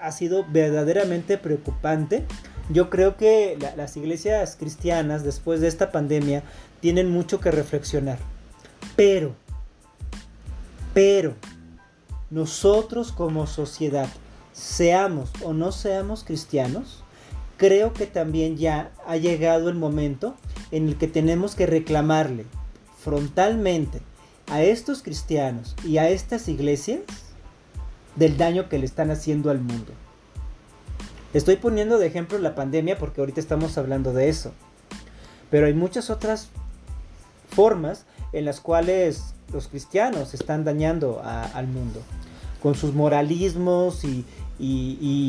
ha, 0.00 0.12
sido 0.12 0.44
verdaderamente 0.48 1.38
preocupante. 1.38 2.24
Yo 2.70 2.88
creo 2.88 3.16
que 3.16 3.58
las 3.76 3.96
iglesias 3.96 4.56
cristianas 4.58 5.24
después 5.24 5.60
de 5.60 5.68
esta 5.68 5.90
pandemia 5.90 6.44
tienen 6.80 7.10
mucho 7.10 7.40
que 7.40 7.50
reflexionar. 7.50 8.18
Pero, 8.94 9.34
pero, 10.92 11.34
nosotros 12.30 13.10
como 13.10 13.46
sociedad, 13.46 14.08
seamos 14.54 15.30
o 15.42 15.52
no 15.52 15.72
seamos 15.72 16.24
cristianos, 16.24 17.04
creo 17.58 17.92
que 17.92 18.06
también 18.06 18.56
ya 18.56 18.92
ha 19.06 19.18
llegado 19.18 19.68
el 19.68 19.74
momento 19.74 20.34
en 20.70 20.88
el 20.88 20.96
que 20.96 21.08
tenemos 21.08 21.54
que 21.54 21.66
reclamarle 21.66 22.46
frontalmente 22.98 24.00
a 24.50 24.62
estos 24.62 25.02
cristianos 25.02 25.76
y 25.84 25.98
a 25.98 26.08
estas 26.08 26.48
iglesias 26.48 27.00
del 28.16 28.36
daño 28.36 28.68
que 28.68 28.78
le 28.78 28.86
están 28.86 29.10
haciendo 29.10 29.50
al 29.50 29.60
mundo. 29.60 29.92
Estoy 31.34 31.56
poniendo 31.56 31.98
de 31.98 32.06
ejemplo 32.06 32.38
la 32.38 32.54
pandemia 32.54 32.96
porque 32.96 33.20
ahorita 33.20 33.40
estamos 33.40 33.76
hablando 33.76 34.12
de 34.12 34.28
eso. 34.28 34.52
Pero 35.50 35.66
hay 35.66 35.74
muchas 35.74 36.08
otras 36.08 36.48
formas 37.50 38.06
en 38.32 38.44
las 38.44 38.60
cuales 38.60 39.34
los 39.52 39.68
cristianos 39.68 40.32
están 40.34 40.64
dañando 40.64 41.22
al 41.24 41.66
mundo. 41.66 42.00
Con 42.62 42.74
sus 42.74 42.94
moralismos 42.94 44.04
y, 44.04 44.24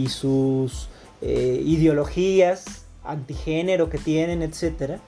sus 0.09 0.89
eh, 1.21 1.61
ideologías 1.65 2.85
antigénero 3.03 3.89
que 3.89 3.97
tienen, 3.97 4.41
etc. 4.41 4.99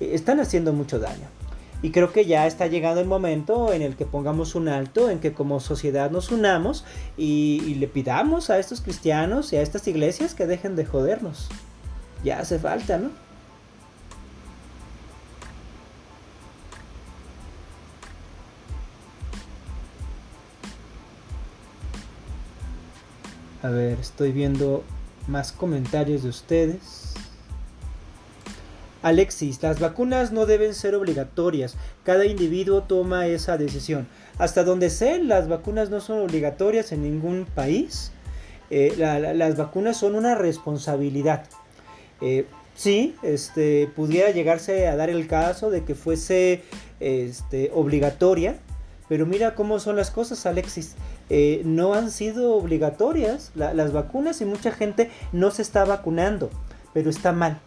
Están 0.00 0.40
haciendo 0.40 0.72
mucho 0.72 0.98
daño. 0.98 1.26
Y 1.82 1.90
creo 1.90 2.12
que 2.12 2.24
ya 2.24 2.46
está 2.46 2.66
llegando 2.66 3.02
el 3.02 3.06
momento 3.06 3.72
en 3.72 3.82
el 3.82 3.94
que 3.94 4.06
pongamos 4.06 4.54
un 4.54 4.68
alto, 4.68 5.10
en 5.10 5.18
que 5.18 5.34
como 5.34 5.60
sociedad 5.60 6.10
nos 6.10 6.32
unamos 6.32 6.84
y, 7.18 7.74
le 7.78 7.86
pidamos 7.88 8.48
a 8.48 8.58
estos 8.58 8.80
cristianos 8.80 9.52
y 9.52 9.56
a 9.56 9.62
estas 9.62 9.86
iglesias 9.86 10.34
que 10.34 10.46
dejen 10.46 10.76
de 10.76 10.86
jodernos. 10.86 11.48
Ya 12.24 12.40
hace 12.40 12.58
falta, 12.58 12.96
¿no? 12.96 13.10
A 23.64 23.70
ver, 23.70 23.98
estoy 23.98 24.30
viendo 24.30 24.84
más 25.26 25.50
comentarios 25.50 26.22
de 26.22 26.28
ustedes. 26.28 27.14
Alexis, 29.00 29.62
las 29.62 29.80
vacunas 29.80 30.32
no 30.32 30.44
deben 30.44 30.74
ser 30.74 30.94
obligatorias. 30.94 31.74
Cada 32.02 32.26
individuo 32.26 32.82
toma 32.82 33.26
esa 33.26 33.56
decisión. 33.56 34.06
Hasta 34.36 34.64
donde 34.64 34.90
sé, 34.90 35.18
las 35.18 35.48
vacunas 35.48 35.88
no 35.88 36.02
son 36.02 36.18
obligatorias 36.18 36.92
en 36.92 37.04
ningún 37.04 37.46
país. 37.54 38.12
Eh, 38.68 38.92
las 38.98 39.56
vacunas 39.56 39.96
son 39.96 40.14
una 40.14 40.34
responsabilidad. 40.34 41.46
Eh, 42.20 42.44
sí, 42.74 43.16
este, 43.22 43.90
pudiera 43.96 44.28
llegarse 44.28 44.88
a 44.88 44.96
dar 44.96 45.08
el 45.08 45.26
caso 45.26 45.70
de 45.70 45.84
que 45.84 45.94
fuese 45.94 46.64
este, 47.00 47.70
obligatoria. 47.72 48.58
Pero 49.08 49.24
mira 49.24 49.54
cómo 49.54 49.80
son 49.80 49.96
las 49.96 50.10
cosas, 50.10 50.44
Alexis. 50.44 50.96
Eh, 51.30 51.62
no 51.64 51.94
han 51.94 52.10
sido 52.10 52.54
obligatorias 52.54 53.52
las 53.54 53.92
vacunas 53.92 54.40
y 54.40 54.44
mucha 54.44 54.72
gente 54.72 55.10
no 55.32 55.50
se 55.50 55.62
está 55.62 55.84
vacunando. 55.84 56.50
Pero 56.92 57.10
está 57.10 57.32
mal 57.32 57.60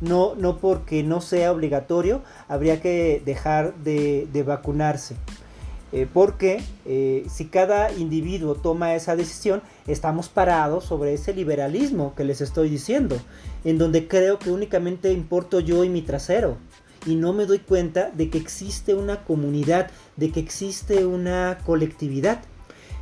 no, 0.00 0.34
no 0.36 0.58
porque 0.58 1.02
no 1.02 1.20
sea 1.20 1.52
obligatorio, 1.52 2.22
habría 2.48 2.80
que 2.80 3.22
dejar 3.24 3.74
de, 3.76 4.44
vacunarse. 4.46 5.16
Eh, 5.92 6.08
porque 6.12 6.60
eh, 6.86 7.24
si 7.30 7.46
cada 7.46 7.92
individuo 7.92 8.56
toma 8.56 8.94
esa 8.94 9.14
decisión, 9.14 9.62
estamos 9.86 10.28
parados 10.28 10.84
sobre 10.84 11.14
ese 11.14 11.32
liberalismo 11.32 12.14
que 12.16 12.24
les 12.24 12.40
estoy 12.40 12.68
diciendo, 12.68 13.16
en 13.64 13.78
donde 13.78 14.08
creo 14.08 14.38
que 14.38 14.50
únicamente 14.50 15.12
importo 15.12 15.60
yo 15.60 15.84
y 15.84 15.88
mi 15.88 16.02
trasero. 16.02 16.56
Y 17.06 17.14
no 17.14 17.32
me 17.32 17.46
doy 17.46 17.58
cuenta 17.58 18.10
de 18.10 18.30
que 18.30 18.38
existe 18.38 18.94
una 18.94 19.24
comunidad, 19.24 19.90
de 20.16 20.30
que 20.30 20.40
existe 20.40 21.04
una 21.04 21.58
colectividad. 21.64 22.40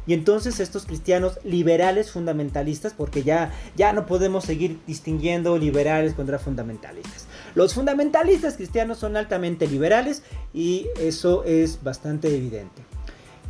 Y 0.06 0.14
entonces 0.14 0.58
estos 0.60 0.86
cristianos 0.86 1.38
liberales 1.44 2.10
fundamentalistas, 2.10 2.92
porque 2.92 3.22
ya, 3.22 3.52
ya 3.76 3.92
no 3.92 4.06
podemos 4.06 4.44
seguir 4.44 4.80
distinguiendo 4.86 5.56
liberales 5.58 6.14
contra 6.14 6.38
fundamentalistas. 6.38 7.26
Los 7.54 7.74
fundamentalistas 7.74 8.56
cristianos 8.56 8.98
son 8.98 9.16
altamente 9.16 9.66
liberales 9.66 10.22
y 10.52 10.86
eso 10.98 11.44
es 11.44 11.82
bastante 11.82 12.34
evidente. 12.34 12.82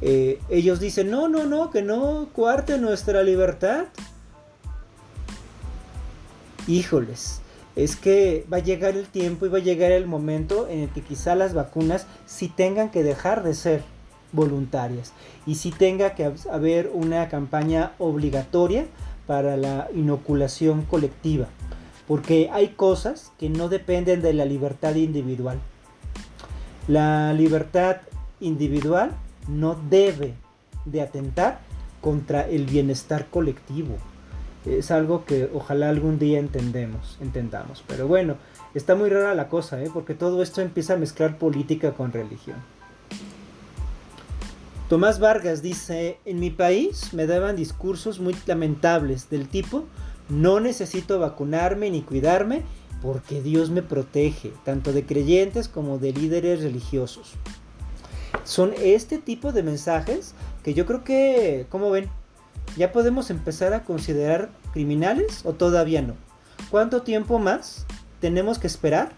Eh, 0.03 0.41
ellos 0.51 0.81
dicen, 0.81 1.11
no, 1.11 1.29
no, 1.29 1.45
no, 1.45 1.71
que 1.71 1.83
no 1.83 2.29
cuarte 2.33 2.79
nuestra 2.79 3.23
libertad. 3.23 3.87
Híjoles, 6.67 7.41
es 7.77 7.97
que 7.97 8.45
va 8.53 8.59
a 8.59 8.61
llegar 8.61 8.97
el 8.97 9.07
tiempo 9.07 9.47
y 9.47 9.49
va 9.49 9.59
a 9.59 9.63
llegar 9.63 9.93
el 9.93 10.07
momento 10.07 10.69
en 10.69 10.81
el 10.81 10.89
que 10.91 11.01
quizá 11.01 11.35
las 11.35 11.55
vacunas 11.55 12.07
sí 12.27 12.49
tengan 12.49 12.91
que 12.91 13.03
dejar 13.03 13.43
de 13.43 13.55
ser 13.55 13.83
voluntarias 14.33 15.13
y 15.47 15.57
sí 15.57 15.71
tenga 15.71 16.15
que 16.15 16.33
haber 16.51 16.91
una 16.93 17.29
campaña 17.29 17.93
obligatoria 17.99 18.87
para 19.27 19.57
la 19.57 19.89
inoculación 19.95 20.83
colectiva, 20.83 21.47
porque 22.09 22.51
hay 22.53 22.69
cosas 22.69 23.33
que 23.39 23.49
no 23.49 23.69
dependen 23.69 24.23
de 24.23 24.33
la 24.35 24.45
libertad 24.45 24.95
individual. 24.95 25.59
La 26.89 27.33
libertad 27.33 27.99
individual 28.41 29.13
no 29.49 29.77
debe 29.89 30.35
de 30.85 31.03
atentar 31.03 31.61
contra 32.01 32.49
el 32.49 32.67
bienestar 32.67 33.27
colectivo 33.27 33.97
es 34.65 34.91
algo 34.91 35.25
que 35.25 35.51
ojalá 35.53 35.89
algún 35.89 36.19
día 36.19 36.39
entendemos, 36.39 37.19
entendamos. 37.21 37.83
Pero 37.87 38.07
bueno, 38.07 38.37
está 38.75 38.95
muy 38.95 39.11
rara 39.11 39.35
la 39.35 39.49
cosa, 39.49 39.83
¿eh? 39.83 39.91
porque 39.93 40.15
todo 40.15 40.43
esto 40.43 40.61
empieza 40.61 40.95
a 40.95 40.97
mezclar 40.97 41.39
política 41.39 41.93
con 41.93 42.13
religión. 42.13 42.57
Tomás 44.93 45.21
Vargas 45.21 45.63
dice, 45.63 46.19
en 46.27 46.39
mi 46.39 46.51
país 46.51 47.15
me 47.15 47.27
daban 47.27 47.57
discursos 47.57 48.21
muy 48.21 48.37
lamentables 48.45 49.31
del 49.31 49.49
tipo, 49.49 49.85
no 50.29 50.61
necesito 50.61 51.19
vacunarme 51.19 51.89
ni 51.89 52.03
cuidarme 52.03 52.61
porque 53.01 53.41
Dios 53.41 53.71
me 53.71 53.81
protege, 53.81 54.53
tanto 54.67 54.93
de 54.93 55.07
creyentes 55.07 55.69
como 55.69 55.97
de 55.97 56.13
líderes 56.13 56.63
religiosos. 56.63 57.33
Son 58.45 58.75
este 58.83 59.17
tipo 59.17 59.53
de 59.53 59.63
mensajes 59.63 60.35
que 60.63 60.75
yo 60.75 60.85
creo 60.85 61.05
que, 61.05 61.65
como 61.71 61.91
ven, 61.91 62.11
¿Ya 62.77 62.93
podemos 62.93 63.31
empezar 63.31 63.73
a 63.73 63.85
considerar 63.85 64.51
criminales 64.75 65.41
o 65.47 65.55
todavía 65.55 66.03
no? 66.03 66.17
¿Cuánto 66.71 67.01
tiempo 67.01 67.39
más 67.39 67.87
tenemos 68.21 68.59
que 68.59 68.67
esperar 68.67 69.13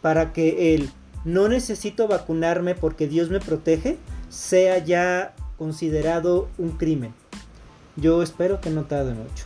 para 0.00 0.32
que 0.32 0.74
el 0.74 0.90
no 1.24 1.46
necesito 1.46 2.08
vacunarme 2.08 2.74
porque 2.74 3.06
Dios 3.06 3.30
me 3.30 3.38
protege 3.38 3.98
sea 4.32 4.78
ya 4.78 5.34
considerado 5.58 6.48
un 6.56 6.70
crimen? 6.70 7.12
Yo 7.96 8.22
espero 8.22 8.60
que 8.60 8.70
no 8.70 8.84
tarde 8.84 9.12
mucho. 9.12 9.44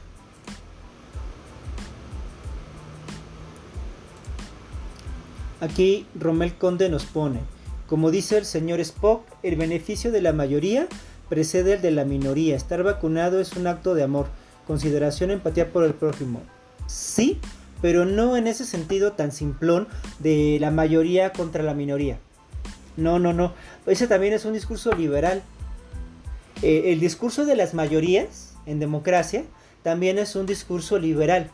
Aquí 5.60 6.06
Romel 6.14 6.54
Conde 6.54 6.88
nos 6.88 7.04
pone, 7.04 7.40
como 7.88 8.10
dice 8.10 8.38
el 8.38 8.44
señor 8.44 8.78
Spock, 8.80 9.26
el 9.42 9.56
beneficio 9.56 10.12
de 10.12 10.22
la 10.22 10.32
mayoría 10.32 10.86
precede 11.28 11.74
el 11.74 11.82
de 11.82 11.90
la 11.90 12.04
minoría. 12.04 12.54
Estar 12.54 12.82
vacunado 12.84 13.40
es 13.40 13.54
un 13.54 13.66
acto 13.66 13.94
de 13.94 14.04
amor, 14.04 14.26
consideración, 14.66 15.32
empatía 15.32 15.72
por 15.72 15.82
el 15.82 15.94
prójimo. 15.94 16.42
Sí, 16.86 17.40
pero 17.82 18.04
no 18.04 18.36
en 18.36 18.46
ese 18.46 18.64
sentido 18.64 19.12
tan 19.12 19.32
simplón 19.32 19.88
de 20.20 20.58
la 20.60 20.70
mayoría 20.70 21.32
contra 21.32 21.64
la 21.64 21.74
minoría. 21.74 22.20
No, 22.96 23.18
no, 23.18 23.32
no. 23.32 23.52
Ese 23.86 24.06
también 24.06 24.32
es 24.32 24.44
un 24.44 24.52
discurso 24.52 24.92
liberal. 24.92 25.42
Eh, 26.62 26.92
el 26.92 27.00
discurso 27.00 27.44
de 27.44 27.56
las 27.56 27.74
mayorías 27.74 28.54
en 28.64 28.80
democracia 28.80 29.44
también 29.82 30.18
es 30.18 30.34
un 30.36 30.46
discurso 30.46 30.98
liberal. 30.98 31.50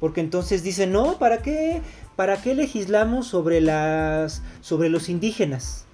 Porque 0.00 0.20
entonces 0.20 0.62
dicen, 0.62 0.92
no, 0.92 1.18
¿para 1.18 1.42
qué, 1.42 1.80
¿para 2.16 2.40
qué 2.42 2.54
legislamos 2.54 3.26
sobre, 3.26 3.60
las, 3.60 4.42
sobre 4.60 4.88
los 4.88 5.08
indígenas? 5.08 5.86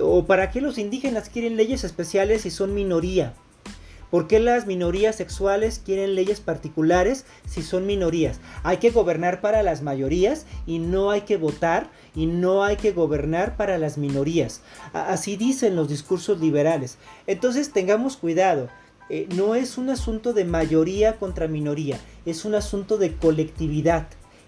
¿O 0.00 0.24
para 0.24 0.50
qué 0.50 0.60
los 0.60 0.78
indígenas 0.78 1.28
quieren 1.28 1.56
leyes 1.56 1.84
especiales 1.84 2.42
si 2.42 2.50
son 2.50 2.74
minoría? 2.74 3.34
¿Por 4.10 4.26
qué 4.26 4.40
las 4.40 4.66
minorías 4.66 5.14
sexuales 5.14 5.80
quieren 5.84 6.16
leyes 6.16 6.40
particulares 6.40 7.24
si 7.46 7.62
son 7.62 7.86
minorías? 7.86 8.40
Hay 8.64 8.78
que 8.78 8.90
gobernar 8.90 9.40
para 9.40 9.62
las 9.62 9.82
mayorías 9.82 10.46
y 10.66 10.80
no 10.80 11.10
hay 11.10 11.20
que 11.22 11.36
votar 11.36 11.90
y 12.14 12.26
no 12.26 12.64
hay 12.64 12.76
que 12.76 12.92
gobernar 12.92 13.56
para 13.56 13.78
las 13.78 13.98
minorías. 13.98 14.62
Así 14.92 15.36
dicen 15.36 15.76
los 15.76 15.88
discursos 15.88 16.40
liberales. 16.40 16.98
Entonces 17.26 17.72
tengamos 17.72 18.16
cuidado. 18.16 18.68
Eh, 19.08 19.28
no 19.34 19.56
es 19.56 19.76
un 19.76 19.90
asunto 19.90 20.32
de 20.32 20.44
mayoría 20.44 21.18
contra 21.18 21.48
minoría, 21.48 21.98
es 22.26 22.44
un 22.44 22.54
asunto 22.54 22.96
de 22.96 23.16
colectividad, 23.16 24.06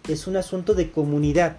es 0.09 0.29
un 0.29 0.37
asunto 0.37 0.75
de 0.75 0.93
comunidad. 0.93 1.57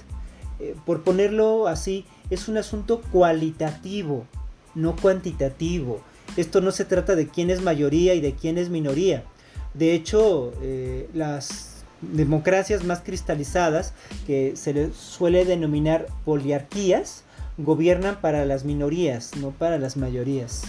Eh, 0.62 0.74
por 0.86 1.04
ponerlo 1.04 1.68
así, 1.68 2.06
es 2.30 2.48
un 2.48 2.56
asunto 2.56 3.02
cualitativo, 3.12 4.26
no 4.74 4.96
cuantitativo. 4.96 6.02
Esto 6.38 6.62
no 6.62 6.72
se 6.72 6.86
trata 6.86 7.16
de 7.16 7.28
quién 7.28 7.50
es 7.50 7.62
mayoría 7.62 8.14
y 8.14 8.22
de 8.22 8.36
quién 8.36 8.58
es 8.58 8.70
minoría. 8.70 9.26
De 9.74 9.94
hecho, 9.94 10.54
eh, 10.62 11.10
las 11.14 11.73
democracias 12.12 12.84
más 12.84 13.02
cristalizadas, 13.02 13.94
que 14.28 14.56
se 14.56 14.74
les 14.74 14.96
suele 14.96 15.46
denominar 15.46 16.08
poliarquías, 16.26 17.24
gobiernan 17.58 18.20
para 18.20 18.46
las 18.46 18.66
minorías, 18.66 19.36
no 19.38 19.52
para 19.52 19.78
las 19.78 19.98
mayorías. 19.98 20.64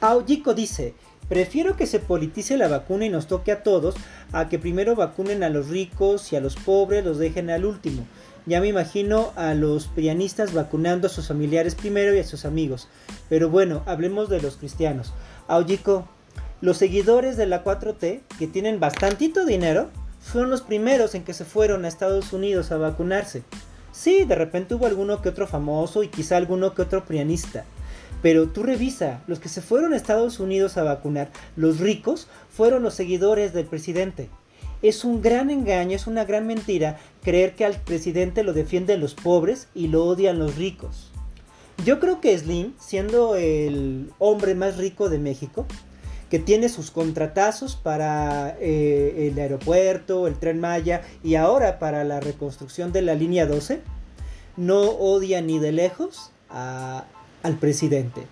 Aoyiko 0.00 0.52
dice, 0.52 0.94
Prefiero 1.32 1.76
que 1.76 1.86
se 1.86 1.98
politice 1.98 2.58
la 2.58 2.68
vacuna 2.68 3.06
y 3.06 3.08
nos 3.08 3.26
toque 3.26 3.52
a 3.52 3.62
todos 3.62 3.94
a 4.32 4.50
que 4.50 4.58
primero 4.58 4.94
vacunen 4.94 5.42
a 5.42 5.48
los 5.48 5.68
ricos 5.68 6.30
y 6.30 6.36
a 6.36 6.40
los 6.40 6.56
pobres 6.56 7.04
los 7.06 7.16
dejen 7.16 7.48
al 7.48 7.64
último. 7.64 8.06
Ya 8.44 8.60
me 8.60 8.68
imagino 8.68 9.32
a 9.36 9.54
los 9.54 9.86
pianistas 9.86 10.52
vacunando 10.52 11.06
a 11.06 11.10
sus 11.10 11.28
familiares 11.28 11.76
primero 11.76 12.14
y 12.14 12.18
a 12.18 12.24
sus 12.24 12.44
amigos. 12.44 12.88
Pero 13.28 13.48
bueno, 13.48 13.82
hablemos 13.86 14.28
de 14.28 14.42
los 14.42 14.56
cristianos. 14.56 15.12
Aoyiko, 15.46 16.08
los 16.60 16.76
seguidores 16.76 17.36
de 17.36 17.46
la 17.46 17.62
4T, 17.62 18.20
que 18.38 18.46
tienen 18.48 18.80
bastantito 18.80 19.44
dinero, 19.44 19.90
fueron 20.20 20.50
los 20.50 20.62
primeros 20.62 21.14
en 21.14 21.22
que 21.22 21.34
se 21.34 21.44
fueron 21.44 21.84
a 21.84 21.88
Estados 21.88 22.32
Unidos 22.32 22.72
a 22.72 22.78
vacunarse. 22.78 23.44
Sí, 23.92 24.24
de 24.24 24.34
repente 24.34 24.74
hubo 24.74 24.86
alguno 24.86 25.22
que 25.22 25.28
otro 25.28 25.46
famoso 25.46 26.02
y 26.02 26.08
quizá 26.08 26.36
alguno 26.36 26.74
que 26.74 26.82
otro 26.82 27.04
pianista. 27.04 27.64
Pero 28.22 28.48
tú 28.48 28.62
revisa, 28.62 29.20
los 29.26 29.38
que 29.38 29.48
se 29.48 29.60
fueron 29.60 29.92
a 29.92 29.96
Estados 29.96 30.40
Unidos 30.40 30.76
a 30.76 30.82
vacunar, 30.82 31.30
los 31.56 31.78
ricos, 31.78 32.28
fueron 32.50 32.82
los 32.82 32.94
seguidores 32.94 33.52
del 33.52 33.66
presidente. 33.66 34.30
Es 34.82 35.04
un 35.04 35.22
gran 35.22 35.50
engaño, 35.50 35.94
es 35.94 36.08
una 36.08 36.24
gran 36.24 36.46
mentira 36.46 36.98
creer 37.22 37.54
que 37.54 37.64
al 37.64 37.74
presidente 37.74 38.42
lo 38.42 38.52
defienden 38.52 39.00
los 39.00 39.14
pobres 39.14 39.68
y 39.74 39.86
lo 39.88 40.04
odian 40.04 40.38
los 40.38 40.56
ricos. 40.56 41.12
Yo 41.84 42.00
creo 42.00 42.20
que 42.20 42.36
Slim, 42.36 42.74
siendo 42.78 43.36
el 43.36 44.10
hombre 44.18 44.54
más 44.54 44.76
rico 44.76 45.08
de 45.08 45.18
México, 45.18 45.66
que 46.30 46.38
tiene 46.38 46.68
sus 46.68 46.90
contratazos 46.90 47.76
para 47.76 48.56
eh, 48.60 49.28
el 49.30 49.38
aeropuerto, 49.38 50.26
el 50.26 50.38
tren 50.38 50.60
Maya 50.60 51.02
y 51.22 51.34
ahora 51.34 51.78
para 51.78 52.04
la 52.04 52.20
reconstrucción 52.20 52.92
de 52.92 53.02
la 53.02 53.14
línea 53.14 53.46
12, 53.46 53.82
no 54.56 54.82
odia 54.82 55.42
ni 55.42 55.58
de 55.58 55.72
lejos 55.72 56.30
al 56.48 57.58
presidente. 57.60 58.22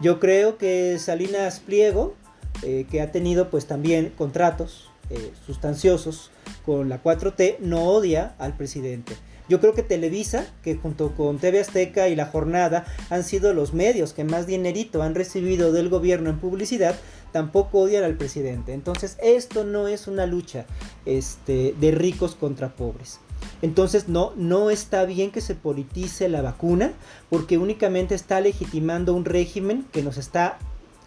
Yo 0.00 0.18
creo 0.18 0.58
que 0.58 0.98
Salinas 0.98 1.60
Pliego, 1.60 2.14
eh, 2.62 2.86
que 2.90 3.00
ha 3.00 3.12
tenido 3.12 3.50
pues 3.50 3.66
también 3.66 4.12
contratos 4.16 4.91
eh, 5.12 5.32
sustanciosos 5.46 6.30
con 6.64 6.88
la 6.88 7.02
4T, 7.02 7.58
no 7.60 7.84
odia 7.84 8.34
al 8.38 8.56
presidente. 8.56 9.14
Yo 9.48 9.60
creo 9.60 9.74
que 9.74 9.82
Televisa, 9.82 10.46
que 10.62 10.76
junto 10.76 11.14
con 11.14 11.38
TV 11.38 11.60
Azteca 11.60 12.08
y 12.08 12.16
La 12.16 12.24
Jornada 12.24 12.86
han 13.10 13.22
sido 13.22 13.52
los 13.52 13.74
medios 13.74 14.14
que 14.14 14.24
más 14.24 14.46
dinerito 14.46 15.02
han 15.02 15.14
recibido 15.14 15.72
del 15.72 15.90
gobierno 15.90 16.30
en 16.30 16.38
publicidad, 16.38 16.94
tampoco 17.32 17.80
odian 17.80 18.04
al 18.04 18.16
presidente. 18.16 18.72
Entonces 18.72 19.18
esto 19.22 19.64
no 19.64 19.88
es 19.88 20.06
una 20.06 20.24
lucha 20.24 20.64
este, 21.04 21.74
de 21.78 21.90
ricos 21.90 22.34
contra 22.34 22.74
pobres. 22.74 23.20
Entonces 23.60 24.08
no, 24.08 24.32
no 24.36 24.70
está 24.70 25.04
bien 25.04 25.30
que 25.30 25.42
se 25.42 25.54
politice 25.54 26.30
la 26.30 26.40
vacuna 26.40 26.92
porque 27.28 27.58
únicamente 27.58 28.14
está 28.14 28.40
legitimando 28.40 29.12
un 29.12 29.26
régimen 29.26 29.84
que 29.92 30.02
nos 30.02 30.16
está 30.16 30.58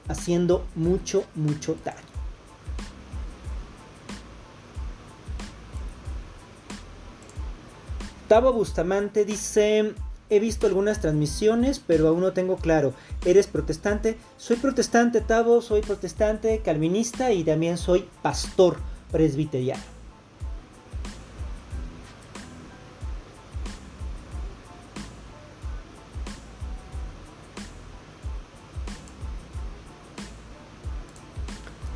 haciendo 0.07 0.63
mucho, 0.75 1.23
mucho 1.33 1.75
daño. 1.83 2.14
Tavo 8.27 8.53
Bustamante 8.53 9.23
dice, 9.23 9.93
he 10.31 10.39
visto 10.39 10.65
algunas 10.65 10.99
transmisiones, 10.99 11.79
pero 11.79 12.07
aún 12.07 12.21
no 12.21 12.33
tengo 12.33 12.55
claro. 12.55 12.93
¿Eres 13.23 13.45
protestante? 13.45 14.17
Soy 14.37 14.57
protestante, 14.57 15.21
Tavo, 15.21 15.61
soy 15.61 15.81
protestante, 15.81 16.59
calvinista 16.59 17.31
y 17.31 17.43
también 17.43 17.77
soy 17.77 18.09
pastor 18.23 18.77
presbiteriano. 19.11 19.83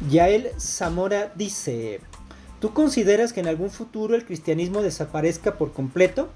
Yael 0.09 0.51
Zamora 0.59 1.31
dice, 1.35 2.01
¿tú 2.59 2.73
consideras 2.73 3.33
que 3.33 3.39
en 3.39 3.47
algún 3.47 3.69
futuro 3.69 4.15
el 4.15 4.25
cristianismo 4.25 4.81
desaparezca 4.81 5.57
por 5.57 5.73
completo? 5.73 6.29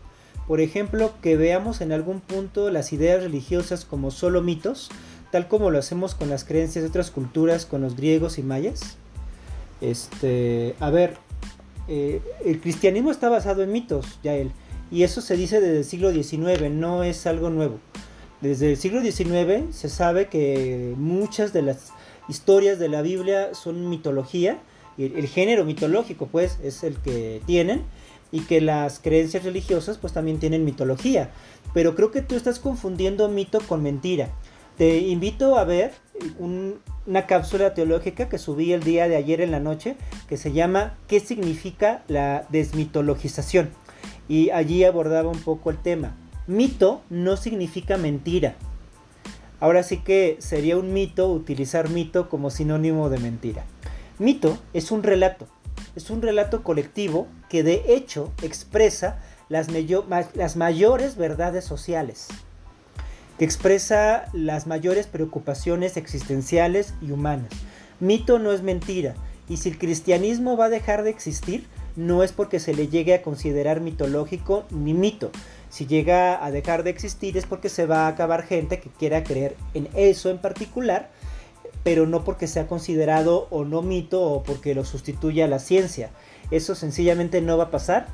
Por 0.48 0.60
ejemplo, 0.60 1.14
que 1.22 1.38
veamos 1.38 1.82
en 1.82 1.92
algún 1.92 2.20
punto 2.20 2.70
las 2.70 2.92
ideas 2.92 3.24
religiosas 3.24 3.86
como 3.86 4.12
solo 4.12 4.42
mitos, 4.42 4.90
tal 5.32 5.48
como 5.48 5.72
lo 5.72 5.80
hacemos 5.80 6.16
con 6.16 6.30
las 6.30 6.44
creencias 6.44 6.84
de 6.84 6.90
otras 6.90 7.12
culturas, 7.12 7.66
con 7.66 7.82
los 7.82 7.96
griegos 7.96 8.38
y 8.38 8.44
mayas. 8.44 8.98
Este, 9.80 10.76
a 10.80 10.90
ver, 10.90 11.18
eh, 11.88 12.22
el 12.46 12.60
cristianismo 12.60 13.12
está 13.12 13.30
basado 13.30 13.64
en 13.64 13.72
mitos, 13.72 14.20
ya 14.24 14.34
y 14.92 15.02
eso 15.02 15.22
se 15.22 15.36
dice 15.36 15.60
desde 15.60 15.80
el 15.80 15.86
siglo 15.86 16.12
XIX, 16.12 16.70
no 16.70 17.04
es 17.04 17.26
algo 17.26 17.50
nuevo. 17.50 17.80
Desde 18.42 18.70
el 18.72 18.78
siglo 18.78 19.02
XIX 19.02 19.76
se 19.76 19.90
sabe 19.90 20.28
que 20.28 20.94
muchas 20.98 21.52
de 21.52 21.64
las 21.64 21.90
historias 22.30 22.78
de 22.78 22.90
la 22.90 23.02
Biblia 23.02 23.56
son 23.56 23.90
mitología, 23.90 24.60
el, 24.98 25.28
género 25.28 25.66
mitológico 25.66 26.28
pues 26.28 26.60
es 26.64 26.84
el 26.84 26.98
que 26.98 27.42
tienen, 27.46 27.84
y 28.34 28.42
que 28.42 28.62
las 28.62 29.00
creencias 29.00 29.44
religiosas 29.44 30.00
pues 30.00 30.12
también 30.12 30.40
tienen 30.40 30.66
mitología. 30.66 31.30
Pero 31.74 31.96
creo 31.96 32.10
que 32.12 32.24
tú 32.24 32.36
estás 32.36 32.60
confundiendo 32.60 33.30
mito 33.30 33.60
con 33.62 33.84
mentira. 33.84 34.30
Te 34.76 34.98
invito 34.98 35.56
a 35.56 35.66
ver 35.66 35.94
una 36.40 37.28
cápsula 37.28 37.76
teológica 37.76 38.30
que 38.30 38.40
subí 38.40 38.74
el 38.74 38.82
día 38.82 39.08
de 39.08 39.18
ayer 39.18 39.40
en 39.40 39.52
la 39.52 39.60
noche 39.60 39.98
que 40.28 40.38
se 40.38 40.52
llama 40.52 40.98
¿Qué 41.08 41.20
significa 41.20 42.04
la 42.08 42.48
desmitologización? 42.50 43.70
Y 44.28 44.50
allí 44.50 44.84
abordaba 44.84 45.30
un 45.30 45.40
poco 45.40 45.70
el 45.70 45.78
tema. 45.78 46.18
Mito 46.48 47.04
no 47.12 47.38
significa 47.38 47.98
mentira. 47.98 48.56
Ahora 49.60 49.84
sí 49.84 49.98
que 49.98 50.38
sería 50.40 50.76
un 50.78 50.92
mito 50.92 51.32
utilizar 51.32 51.90
mito 51.90 52.30
como 52.30 52.50
sinónimo 52.50 53.10
de 53.10 53.20
mentira. 53.20 53.64
Mito 54.24 54.58
es 54.74 54.92
un 54.92 55.04
relato, 55.04 55.50
es 55.98 56.10
un 56.10 56.22
relato 56.22 56.64
colectivo 56.64 57.28
que 57.50 57.62
de 57.62 57.84
hecho 57.90 58.32
expresa 58.42 59.20
las, 59.50 59.68
mayores 60.56 61.18
verdades 61.18 61.66
sociales 61.66 62.30
que 63.38 63.44
expresa 63.44 64.30
las 64.32 64.66
mayores 64.66 65.08
preocupaciones 65.08 65.98
existenciales 65.98 66.94
y 67.02 67.12
humanas. 67.12 67.52
Mito 68.00 68.40
no 68.40 68.54
es 68.54 68.62
mentira, 68.62 69.14
y 69.50 69.58
si 69.58 69.68
el 69.68 69.78
cristianismo 69.78 70.56
va 70.56 70.68
a 70.68 70.70
dejar 70.70 71.04
de 71.04 71.10
existir, 71.10 71.68
no 71.98 72.24
es 72.24 72.32
porque 72.32 72.62
se 72.62 72.74
le 72.74 72.88
llegue 72.88 73.16
a 73.16 73.24
considerar 73.24 73.82
mitológico 73.82 74.64
ni 74.70 74.94
mito. 74.94 75.32
Si 75.70 75.86
llega 75.86 76.46
a 76.46 76.50
dejar 76.50 76.84
de 76.84 76.92
existir 76.92 77.36
es 77.36 77.46
porque 77.46 77.68
se 77.68 77.88
va 77.88 78.06
a 78.06 78.08
acabar 78.08 78.44
gente 78.44 78.80
que 78.80 78.90
quiera 78.90 79.22
creer 79.22 79.58
en 79.74 79.90
eso 79.96 80.30
en 80.30 80.38
particular, 80.38 81.10
pero 81.84 82.08
no 82.08 82.24
porque 82.24 82.48
sea 82.48 82.68
considerado 82.68 83.48
o 83.50 83.66
no 83.66 83.82
mito 83.82 84.22
o 84.22 84.44
porque 84.44 84.74
lo 84.74 84.86
sustituya 84.86 85.48
la 85.48 85.60
ciencia. 85.60 86.12
Eso 86.52 86.76
sencillamente 86.76 87.42
no 87.42 87.58
va 87.58 87.66
a 87.66 87.72
pasar. 87.72 88.08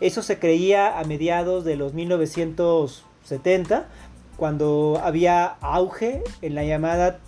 Eso 0.00 0.22
se 0.22 0.38
creía 0.38 0.98
a 0.98 1.04
mediados 1.04 1.64
de 1.64 1.76
los 1.76 1.94
1970, 1.94 3.88
cuando 4.36 5.00
había 5.02 5.44
auge 5.60 6.22
en 6.42 6.54
la 6.54 6.62
llamada 6.64 7.18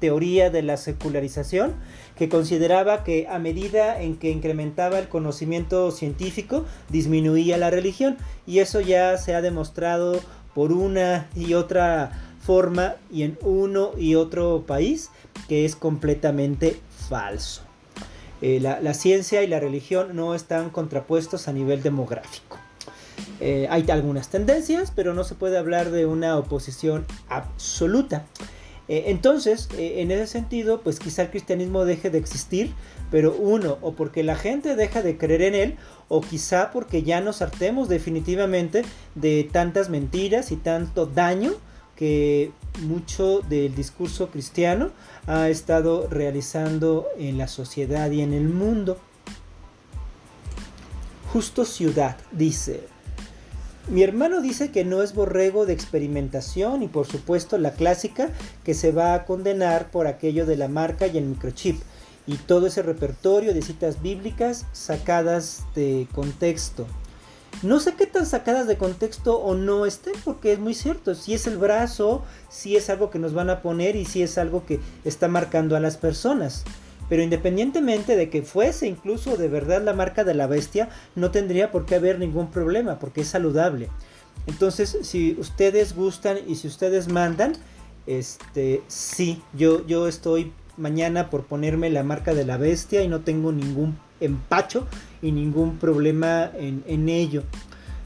teoría 0.00 0.50
de 0.50 0.62
la 0.62 0.76
secularización, 0.76 1.74
que 2.16 2.28
consideraba 2.28 3.04
que 3.04 3.28
a 3.28 3.38
medida 3.38 4.02
en 4.02 4.16
que 4.16 4.30
incrementaba 4.30 4.98
el 4.98 5.08
conocimiento 5.08 5.90
científico, 5.92 6.66
disminuía 6.90 7.56
la 7.56 7.70
religión. 7.70 8.18
Y 8.46 8.58
eso 8.58 8.80
ya 8.80 9.16
se 9.16 9.34
ha 9.34 9.40
demostrado 9.40 10.20
por 10.54 10.72
una 10.72 11.28
y 11.34 11.54
otra 11.54 12.31
forma 12.42 12.96
y 13.10 13.22
en 13.22 13.38
uno 13.42 13.92
y 13.96 14.16
otro 14.16 14.64
país 14.66 15.10
que 15.48 15.64
es 15.64 15.76
completamente 15.76 16.80
falso. 17.08 17.62
Eh, 18.42 18.58
la 18.58 18.94
ciencia 18.94 19.44
y 19.44 19.46
la 19.46 19.60
religión 19.60 20.16
no 20.16 20.34
están 20.34 20.70
contrapuestos 20.70 21.46
a 21.46 21.52
nivel 21.52 21.80
demográfico. 21.80 22.58
Eh, 23.40 23.68
hay 23.70 23.88
algunas 23.90 24.28
tendencias, 24.28 24.92
pero 24.94 25.14
no 25.14 25.22
se 25.22 25.36
puede 25.36 25.58
hablar 25.58 25.92
de 25.92 26.06
una 26.06 26.36
oposición 26.36 27.06
absoluta. 27.28 28.26
Eh, 28.88 29.04
entonces, 29.06 29.68
en 29.78 30.10
ese 30.10 30.26
sentido, 30.26 30.80
pues 30.80 30.98
quizá 30.98 31.22
el 31.22 31.30
cristianismo 31.30 31.84
deje 31.84 32.10
de 32.10 32.18
existir, 32.18 32.74
pero 33.12 33.32
uno, 33.32 33.78
o 33.80 33.92
porque 33.92 34.24
la 34.24 34.34
gente 34.34 34.74
deja 34.74 35.02
de 35.02 35.16
creer 35.16 35.42
en 35.42 35.54
él, 35.54 35.76
o 36.08 36.20
quizá 36.20 36.72
porque 36.72 37.04
ya 37.04 37.20
nos 37.20 37.42
hartemos 37.42 37.88
definitivamente 37.88 38.82
de 39.14 39.48
tantas 39.52 39.88
mentiras 39.88 40.50
y 40.50 40.56
tanto 40.56 41.06
daño 41.06 41.52
que 41.96 42.52
mucho 42.80 43.40
del 43.40 43.74
discurso 43.74 44.30
cristiano 44.30 44.90
ha 45.26 45.48
estado 45.48 46.08
realizando 46.08 47.06
en 47.18 47.38
la 47.38 47.48
sociedad 47.48 48.10
y 48.10 48.22
en 48.22 48.32
el 48.32 48.48
mundo. 48.48 48.98
Justo 51.32 51.64
Ciudad 51.64 52.16
dice, 52.32 52.86
mi 53.88 54.02
hermano 54.02 54.40
dice 54.40 54.70
que 54.70 54.84
no 54.84 55.02
es 55.02 55.14
borrego 55.14 55.66
de 55.66 55.72
experimentación 55.72 56.82
y 56.82 56.88
por 56.88 57.06
supuesto 57.06 57.58
la 57.58 57.72
clásica 57.72 58.30
que 58.64 58.74
se 58.74 58.92
va 58.92 59.14
a 59.14 59.24
condenar 59.24 59.90
por 59.90 60.06
aquello 60.06 60.46
de 60.46 60.56
la 60.56 60.68
marca 60.68 61.06
y 61.06 61.18
el 61.18 61.24
microchip 61.24 61.80
y 62.26 62.36
todo 62.36 62.68
ese 62.68 62.82
repertorio 62.82 63.52
de 63.52 63.62
citas 63.62 64.00
bíblicas 64.00 64.66
sacadas 64.72 65.64
de 65.74 66.06
contexto. 66.14 66.86
No 67.62 67.78
sé 67.78 67.94
qué 67.94 68.06
tan 68.06 68.26
sacadas 68.26 68.66
de 68.66 68.76
contexto 68.76 69.38
o 69.38 69.54
no 69.54 69.86
estén, 69.86 70.14
porque 70.24 70.52
es 70.52 70.58
muy 70.58 70.74
cierto, 70.74 71.14
si 71.14 71.34
es 71.34 71.46
el 71.46 71.58
brazo, 71.58 72.22
si 72.48 72.76
es 72.76 72.90
algo 72.90 73.10
que 73.10 73.20
nos 73.20 73.34
van 73.34 73.50
a 73.50 73.62
poner 73.62 73.94
y 73.94 74.04
si 74.04 74.22
es 74.22 74.36
algo 74.36 74.66
que 74.66 74.80
está 75.04 75.28
marcando 75.28 75.76
a 75.76 75.80
las 75.80 75.96
personas. 75.96 76.64
Pero 77.08 77.22
independientemente 77.22 78.16
de 78.16 78.30
que 78.30 78.42
fuese 78.42 78.88
incluso 78.88 79.36
de 79.36 79.46
verdad 79.46 79.82
la 79.82 79.92
marca 79.92 80.24
de 80.24 80.34
la 80.34 80.48
bestia, 80.48 80.88
no 81.14 81.30
tendría 81.30 81.70
por 81.70 81.86
qué 81.86 81.94
haber 81.94 82.18
ningún 82.18 82.50
problema 82.50 82.98
porque 82.98 83.20
es 83.20 83.28
saludable. 83.28 83.88
Entonces, 84.48 84.98
si 85.02 85.36
ustedes 85.38 85.94
gustan 85.94 86.38
y 86.48 86.56
si 86.56 86.66
ustedes 86.66 87.08
mandan, 87.08 87.52
este, 88.06 88.82
sí, 88.88 89.40
yo, 89.52 89.86
yo 89.86 90.08
estoy 90.08 90.52
mañana 90.76 91.30
por 91.30 91.44
ponerme 91.44 91.90
la 91.90 92.02
marca 92.02 92.34
de 92.34 92.44
la 92.44 92.56
bestia 92.56 93.02
y 93.02 93.08
no 93.08 93.20
tengo 93.20 93.52
ningún 93.52 93.98
empacho 94.24 94.86
y 95.20 95.32
ningún 95.32 95.78
problema 95.78 96.50
en, 96.54 97.08
ello. 97.08 97.44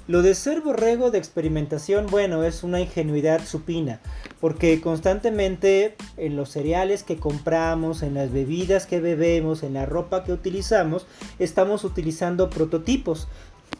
Lo 0.08 0.22
de 0.22 0.34
ser 0.34 0.60
borrego 0.60 1.10
de 1.10 1.18
experimentación, 1.18 2.06
bueno, 2.06 2.44
es 2.44 2.62
una 2.62 2.80
ingenuidad 2.80 3.44
supina, 3.44 4.00
porque 4.40 4.80
constantemente 4.80 5.96
en 6.16 6.36
los 6.36 6.50
cereales 6.50 7.02
que 7.02 7.16
compramos, 7.16 8.02
en 8.02 8.14
las 8.14 8.32
bebidas 8.32 8.86
que 8.86 9.00
bebemos, 9.00 9.64
en 9.64 9.74
la 9.74 9.84
ropa 9.84 10.22
que 10.22 10.32
utilizamos, 10.32 11.06
estamos 11.40 11.82
utilizando 11.82 12.50
prototipos. 12.50 13.26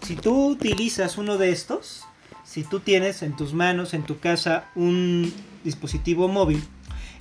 Si 0.03 0.17
tú 0.17 0.49
utilizas 0.49 1.17
uno 1.17 1.39
de 1.39 1.51
estos, 1.51 2.03
si 2.45 2.65
tú 2.65 2.81
tienes 2.81 3.23
en 3.23 3.37
tus 3.37 3.55
manos, 3.55 3.95
en 3.95 4.03
tu 4.03 4.19
casa, 4.19 4.65
un 4.75 5.33
dispositivo 5.63 6.27
móvil, 6.27 6.63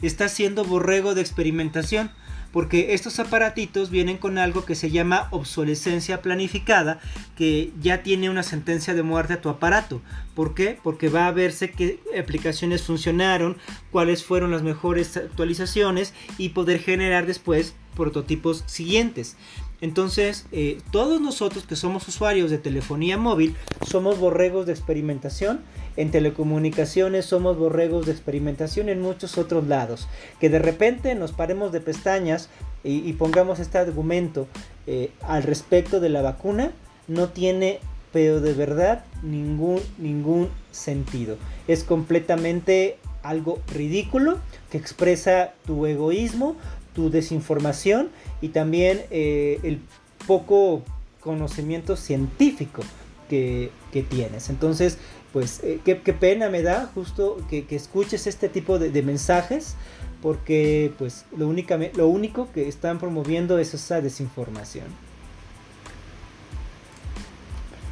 estás 0.02 0.32
siendo 0.32 0.66
borrego 0.66 1.14
de 1.14 1.22
experimentación 1.22 2.12
porque 2.56 2.94
estos 2.94 3.20
aparatitos 3.20 3.90
vienen 3.90 4.18
con 4.18 4.38
algo 4.38 4.64
que 4.64 4.76
se 4.76 4.90
llama 4.90 5.28
obsolescencia 5.32 6.22
planificada, 6.22 7.02
que 7.36 7.74
ya 7.82 8.02
tiene 8.02 8.30
una 8.30 8.44
sentencia 8.44 8.94
de 8.94 9.04
muerte 9.04 9.34
a 9.34 9.42
tu 9.42 9.50
aparato. 9.50 10.02
¿Por 10.36 10.56
qué? 10.56 10.80
Porque 10.82 11.10
va 11.10 11.28
a 11.28 11.34
verse 11.34 11.72
qué 11.72 12.00
aplicaciones 12.18 12.84
funcionaron, 12.84 13.58
cuáles 13.92 14.24
fueron 14.24 14.52
las 14.52 14.64
mejores 14.64 15.18
actualizaciones 15.18 16.14
y 16.38 16.50
poder 16.50 16.80
generar 16.80 17.26
después 17.26 17.76
prototipos 17.94 18.64
siguientes. 18.68 19.36
Entonces, 19.82 20.46
eh, 20.52 20.80
todos 20.92 21.22
nosotros 21.22 21.66
que 21.66 21.76
somos 21.76 22.08
usuarios 22.08 22.50
de 22.50 22.58
telefonía 22.58 23.18
móvil 23.18 23.56
somos 23.86 24.20
borregos 24.20 24.66
de 24.66 24.74
experimentación. 24.74 25.62
En 25.98 26.12
telecomunicaciones 26.12 27.26
somos 27.26 27.58
borregos 27.58 28.06
de 28.06 28.12
experimentación 28.12 28.90
en 28.90 29.02
muchos 29.02 29.38
otros 29.38 29.68
lados. 29.68 30.08
Que 30.40 30.50
de 30.50 30.60
repente 30.60 31.16
nos 31.16 31.32
paremos 31.32 31.72
de 31.72 31.82
pestañas 31.82 32.50
y, 32.84 33.14
pongamos 33.14 33.60
este 33.60 33.80
argumento 33.80 34.48
eh, 34.86 35.10
al 35.24 35.42
respecto 35.42 36.00
de 36.00 36.10
la 36.10 36.22
vacuna 36.22 36.72
no 37.08 37.30
tiene, 37.30 37.80
pero 38.14 38.42
de 38.42 38.54
verdad, 38.54 39.04
ningún, 39.24 39.80
ningún 39.98 40.50
sentido. 40.72 41.38
Es 41.68 41.84
completamente 41.84 42.98
algo 43.24 43.60
ridículo 43.74 44.38
que 44.70 44.78
expresa 44.78 45.54
tu 45.66 45.86
egoísmo, 45.86 46.56
tu 46.94 47.10
desinformación 47.10 48.10
y 48.42 48.50
también 48.50 49.04
eh, 49.12 49.60
el 49.64 49.80
poco 50.28 50.84
conocimiento 51.20 51.96
científico 51.96 52.84
que, 53.30 53.72
tienes. 54.10 54.50
Entonces, 54.50 54.98
pues 55.32 55.62
eh, 55.64 55.80
qué, 55.86 55.96
pena 55.96 56.50
me 56.50 56.62
da 56.62 56.92
justo 56.94 57.38
que, 57.50 57.66
escuches 57.70 58.28
este 58.28 58.50
tipo 58.50 58.78
de, 58.78 59.02
mensajes 59.04 59.76
porque 60.22 60.92
pues 60.98 61.24
lo, 61.36 61.54
lo 61.94 62.08
único 62.10 62.52
que 62.52 62.68
están 62.68 63.00
promoviendo 63.00 63.58
es 63.58 63.74
esa 63.74 64.02
desinformación. 64.02 64.86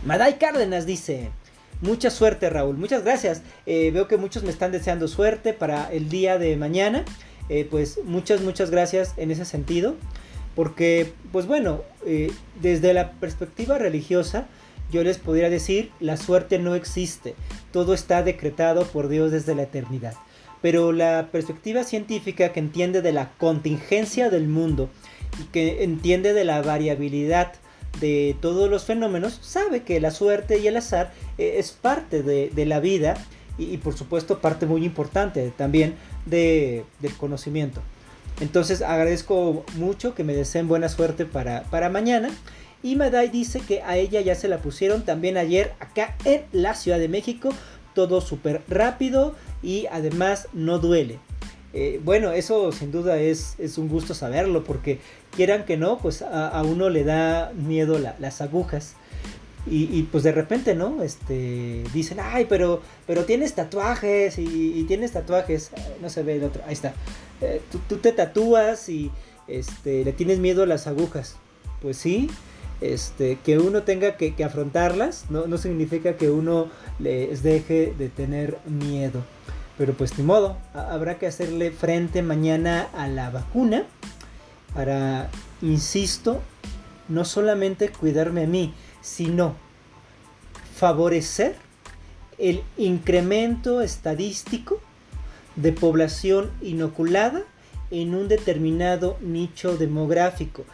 Maday 0.06 0.38
Cárdenas 0.38 0.86
dice, 0.86 1.32
mucha 1.80 2.10
suerte 2.10 2.50
Raúl, 2.50 2.76
muchas 2.76 3.04
gracias. 3.06 3.44
Eh, 3.66 3.92
veo 3.92 4.10
que 4.10 4.18
muchos 4.18 4.44
me 4.44 4.50
están 4.50 4.74
deseando 4.74 5.08
suerte 5.08 5.54
para 5.54 5.90
el 5.94 6.10
día 6.10 6.38
de 6.38 6.58
mañana. 6.58 7.06
Pues 7.70 8.00
muchas, 8.06 8.42
muchas 8.42 8.72
gracias 8.72 9.14
en 9.16 9.30
ese 9.30 9.46
sentido. 9.46 9.96
Porque, 10.56 11.14
pues 11.32 11.48
bueno, 11.48 11.82
eh, 12.06 12.32
desde 12.62 12.94
la 12.94 13.12
perspectiva 13.14 13.78
religiosa, 13.78 14.48
yo 14.92 15.04
les 15.04 15.18
podría 15.18 15.50
decir, 15.50 15.92
la 16.00 16.18
suerte 16.18 16.60
no 16.60 16.76
existe. 16.76 17.36
Todo 17.72 17.94
está 17.94 18.22
decretado 18.22 18.86
por 18.86 19.08
Dios 19.08 19.32
desde 19.32 19.56
la 19.56 19.64
eternidad. 19.64 20.14
pero 20.62 20.94
la 20.94 21.28
perspectiva 21.30 21.84
científica 21.84 22.54
que 22.54 22.62
entiende 22.62 23.02
de 23.02 23.12
la 23.12 23.32
contingencia 23.38 24.30
del 24.30 24.48
mundo 24.48 24.90
y 25.42 25.44
que 25.52 25.84
entiende 25.84 26.32
de 26.32 26.46
la 26.46 26.62
variabilidad 26.62 27.52
de 28.00 28.36
todos 28.42 28.70
los 28.70 28.86
fenómenos, 28.86 29.40
sabe 29.42 29.84
que 29.84 30.00
la 30.00 30.12
suerte 30.12 30.60
y 30.60 30.68
el 30.68 30.78
azar 30.78 31.12
eh, 31.38 31.56
es 31.58 31.72
parte 31.72 32.24
de, 32.24 32.66
la 32.66 32.80
vida 32.80 33.16
y, 33.58 33.78
por 33.78 33.96
supuesto 33.96 34.40
parte 34.40 34.66
muy 34.66 34.86
importante 34.86 35.52
también 35.56 35.96
del 36.26 36.86
conocimiento. 37.18 37.82
Entonces 38.40 38.82
agradezco 38.82 39.66
mucho 39.76 40.16
que 40.16 40.24
me 40.24 40.34
deseen 40.34 40.68
buena 40.68 40.90
suerte 40.90 41.26
para, 41.26 41.64
para 41.64 41.90
mañana. 41.90 42.30
Y 42.82 42.96
Madai 42.96 43.30
dice 43.30 43.62
que 43.62 43.82
a 43.82 43.98
ella 43.98 44.20
ya 44.22 44.36
se 44.36 44.50
la 44.50 44.58
pusieron 44.58 45.04
también 45.04 45.38
ayer 45.38 45.74
acá 45.80 46.16
en 46.26 46.44
la 46.52 46.74
Ciudad 46.76 47.00
de 47.00 47.08
México. 47.08 47.50
Todo 47.96 48.20
súper 48.22 48.62
rápido 48.68 49.36
y 49.62 49.86
además 49.92 50.48
no 50.52 50.80
duele. 50.80 51.20
Eh, 51.74 52.00
bueno, 52.04 52.32
eso 52.32 52.72
sin 52.72 52.92
duda 52.92 53.18
es, 53.18 53.56
es, 53.58 53.80
un 53.80 53.88
gusto 53.88 54.14
saberlo 54.14 54.64
porque 54.64 55.00
quieran 55.36 55.66
que 55.66 55.76
no, 55.76 55.98
pues 55.98 56.22
a, 56.22 56.62
uno 56.64 56.90
le 56.90 57.04
da 57.04 57.52
miedo 57.56 57.98
las 57.98 58.42
agujas. 58.42 58.96
Y, 59.66 60.04
pues 60.12 60.26
de 60.26 60.34
repente, 60.34 60.76
¿no? 60.76 61.04
Este, 61.04 61.84
dicen, 61.94 62.20
ay, 62.22 62.48
pero, 62.50 62.82
pero 63.08 63.24
tienes 63.24 63.54
tatuajes 63.54 64.38
y, 64.38 64.84
tienes 64.88 65.14
tatuajes. 65.14 65.72
No 66.02 66.10
se 66.10 66.22
ve 66.22 66.36
el 66.36 66.44
otro, 66.44 66.62
ahí 66.68 66.74
está. 66.74 66.94
Eh, 67.40 67.62
tú, 67.88 67.98
te 67.98 68.12
tatúas 68.12 68.90
y 68.90 69.10
este, 69.48 70.04
le 70.04 70.12
tienes 70.12 70.40
miedo 70.40 70.64
a 70.64 70.66
las 70.66 70.88
agujas. 70.88 71.38
Pues 71.82 71.96
sí, 71.96 72.30
este, 72.82 73.38
que 73.44 73.58
uno 73.58 73.84
tenga 73.84 74.18
que, 74.18 74.36
afrontarlas 74.44 75.26
no, 75.30 75.48
no, 75.48 75.58
significa 75.58 76.18
que 76.18 76.30
uno 76.30 76.68
les 77.00 77.42
deje 77.42 77.94
de 77.98 78.10
tener 78.10 78.58
miedo. 78.66 79.24
Pero 79.78 79.94
pues 79.94 80.18
ni 80.18 80.26
modo, 80.26 80.58
habrá 80.74 81.18
que 81.18 81.26
hacerle 81.26 81.72
frente 81.72 82.22
mañana 82.22 82.90
a 82.96 83.08
la 83.08 83.30
vacuna 83.30 83.86
para, 84.76 85.30
insisto, 85.62 86.42
no 87.10 87.26
solamente 87.26 87.90
cuidarme 87.90 88.44
a 88.44 88.48
mí, 88.48 88.74
sino 89.04 89.56
favorecer 90.76 91.56
el 92.40 92.64
incremento 92.78 93.82
estadístico 93.82 94.82
de 95.56 95.72
población 95.72 96.50
inoculada 96.62 97.44
en 97.92 98.16
un 98.16 98.28
determinado 98.28 99.18
nicho 99.22 99.78
demográfico. 99.78 100.66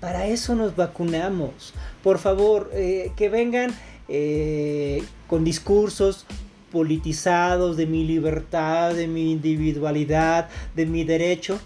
Para 0.00 0.26
eso 0.26 0.54
nos 0.54 0.74
vacunamos. 0.74 1.74
Por 2.02 2.18
favor, 2.18 2.70
eh, 2.72 3.12
que 3.14 3.28
vengan 3.28 3.74
eh, 4.08 5.02
con 5.28 5.44
discursos 5.44 6.24
politizados 6.72 7.76
de 7.76 7.86
mi 7.86 8.04
libertad, 8.04 8.94
de 8.94 9.06
mi 9.06 9.32
individualidad, 9.32 10.48
de 10.74 10.86
mi 10.86 11.04
derecho, 11.04 11.60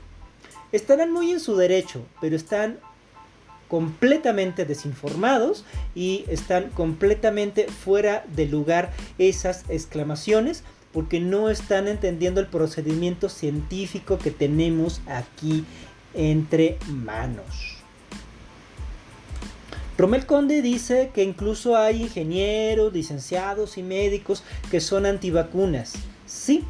estarán 0.73 1.13
muy 1.13 1.31
en 1.31 1.41
su 1.41 1.57
derecho, 1.57 2.05
pero 2.21 2.35
están 2.35 2.79
completamente 3.69 4.65
desinformados 4.65 5.65
y 5.95 6.25
están 6.29 6.71
completamente 6.71 7.67
fuera 7.67 8.25
de 8.35 8.47
lugar 8.47 8.93
esas 9.19 9.65
exclamaciones 9.69 10.63
porque 10.93 11.21
no 11.21 11.51
están 11.51 11.89
entendiendo 11.89 12.41
el 12.41 12.47
procedimiento 12.47 13.29
científico 13.29 14.19
que 14.19 14.31
tenemos 14.31 15.03
aquí 15.07 15.65
entre 16.15 16.79
manos. 16.89 17.77
Romel 19.99 20.27
Conde 20.27 20.61
dice 20.61 21.11
que 21.15 21.23
incluso 21.23 21.77
hay 21.77 22.03
ingenieros, 22.03 22.93
licenciados 22.93 23.79
y 23.79 23.83
médicos 23.83 24.43
que 24.71 24.81
son 24.81 25.07
antivacunas. 25.07 25.95
Sí, 26.27 26.65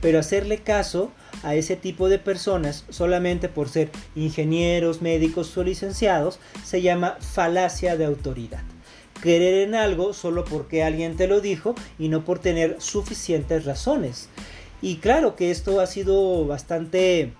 pero 0.00 0.18
hacerle 0.18 0.58
caso 0.58 1.10
a 1.44 1.54
ese 1.54 1.76
tipo 1.76 2.08
de 2.08 2.18
personas 2.18 2.84
solamente 2.88 3.48
por 3.48 3.68
ser 3.68 3.90
ingenieros, 4.16 5.02
médicos 5.02 5.56
o 5.56 5.62
licenciados 5.62 6.40
se 6.64 6.82
llama 6.82 7.18
falacia 7.20 7.96
de 7.96 8.06
autoridad. 8.06 8.62
Creer 9.20 9.68
en 9.68 9.74
algo 9.74 10.12
solo 10.12 10.44
porque 10.44 10.82
alguien 10.82 11.16
te 11.16 11.28
lo 11.28 11.40
dijo 11.40 11.74
y 11.98 12.08
no 12.08 12.24
por 12.24 12.40
tener 12.40 12.76
suficientes 12.80 13.64
razones. 13.64 14.28
Y 14.82 14.96
claro 14.96 15.36
que 15.36 15.50
esto 15.50 15.80
ha 15.80 15.86
sido 15.86 16.46
bastante 16.46 17.32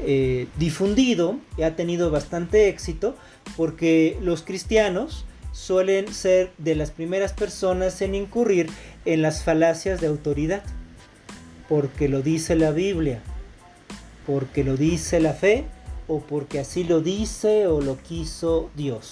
eh, 0.00 0.46
difundido 0.56 1.36
y 1.58 1.62
ha 1.62 1.76
tenido 1.76 2.10
bastante 2.10 2.68
éxito 2.68 3.16
porque 3.56 4.16
los 4.22 4.42
cristianos 4.42 5.26
suelen 5.52 6.12
ser 6.14 6.52
de 6.58 6.74
las 6.74 6.90
primeras 6.90 7.32
personas 7.32 8.00
en 8.00 8.14
incurrir 8.14 8.70
en 9.04 9.22
las 9.22 9.42
falacias 9.42 10.00
de 10.00 10.06
autoridad, 10.06 10.62
porque 11.70 12.08
lo 12.08 12.20
dice 12.20 12.56
la 12.56 12.72
Biblia, 12.72 13.20
porque 14.26 14.64
lo 14.64 14.76
dice 14.76 15.20
la 15.20 15.34
fe 15.34 15.64
o 16.08 16.18
porque 16.18 16.58
así 16.58 16.82
lo 16.82 17.00
dice 17.00 17.68
o 17.68 17.80
lo 17.80 17.96
quiso 17.96 18.70
Dios. 18.74 19.10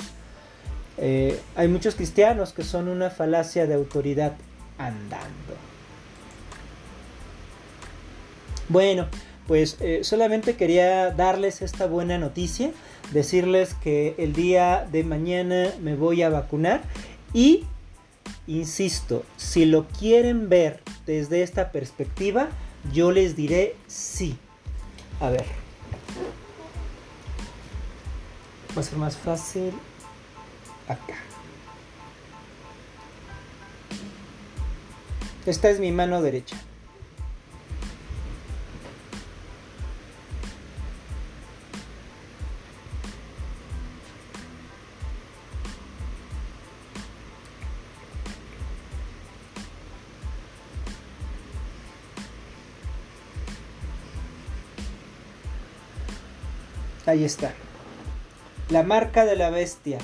Eh, 0.97 1.38
hay 1.55 1.68
muchos 1.68 1.94
cristianos 1.94 2.53
que 2.53 2.64
son 2.64 2.88
una 2.88 3.11
falacia 3.11 3.68
de 3.68 3.75
autoridad 3.75 4.33
andando. 4.77 5.55
Bueno, 8.68 9.07
pues 9.47 9.77
eh, 9.79 10.01
solamente 10.03 10.57
quería 10.57 11.12
darles 11.12 11.62
esta 11.62 11.87
buena 11.87 12.18
noticia, 12.18 12.73
decirles 13.12 13.75
que 13.75 14.16
el 14.18 14.33
día 14.33 14.85
de 14.90 15.05
mañana 15.05 15.73
me 15.81 15.94
voy 15.94 16.23
a 16.23 16.29
vacunar 16.29 16.83
y, 17.33 17.64
insisto, 18.47 19.25
si 19.37 19.64
lo 19.64 19.87
quieren 19.87 20.49
ver 20.49 20.83
desde 21.07 21.43
esta 21.43 21.73
perspectiva, 21.73 22.49
yo 22.93 23.12
les 23.12 23.37
diré 23.37 23.77
sí. 23.87 24.38
A 25.21 25.31
ver. 25.31 25.47
Va 28.77 28.81
a 28.81 28.85
ser 28.85 28.99
más 28.99 29.17
fácil 29.17 29.73
acá. 30.87 31.17
Esta 35.47 35.71
es 35.71 35.81
mi 35.81 35.93
mano 35.93 36.21
derecha. 36.21 36.57
Ahí 57.09 57.25
está. 57.25 57.55
La 58.68 58.83
marca 58.83 59.25
de 59.25 59.35
la 59.35 59.49
bestia. 59.49 59.97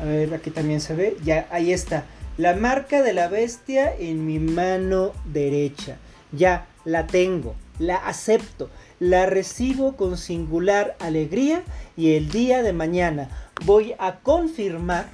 A 0.00 0.04
ver, 0.04 0.32
aquí 0.32 0.50
también 0.50 0.80
se 0.80 0.94
ve. 0.94 1.18
Ya, 1.22 1.46
ahí 1.50 1.74
está. 1.74 2.06
La 2.38 2.54
marca 2.54 3.02
de 3.02 3.12
la 3.12 3.28
bestia 3.28 3.94
en 3.94 4.24
mi 4.24 4.38
mano 4.38 5.12
derecha. 5.26 5.98
Ya, 6.32 6.66
la 6.86 7.06
tengo. 7.06 7.54
La 7.78 7.96
acepto. 7.96 8.70
La 8.98 9.26
recibo 9.26 9.94
con 9.94 10.16
singular 10.16 10.96
alegría. 11.00 11.62
Y 11.98 12.14
el 12.14 12.30
día 12.30 12.62
de 12.62 12.72
mañana 12.72 13.28
voy 13.66 13.94
a 13.98 14.20
confirmar 14.20 15.10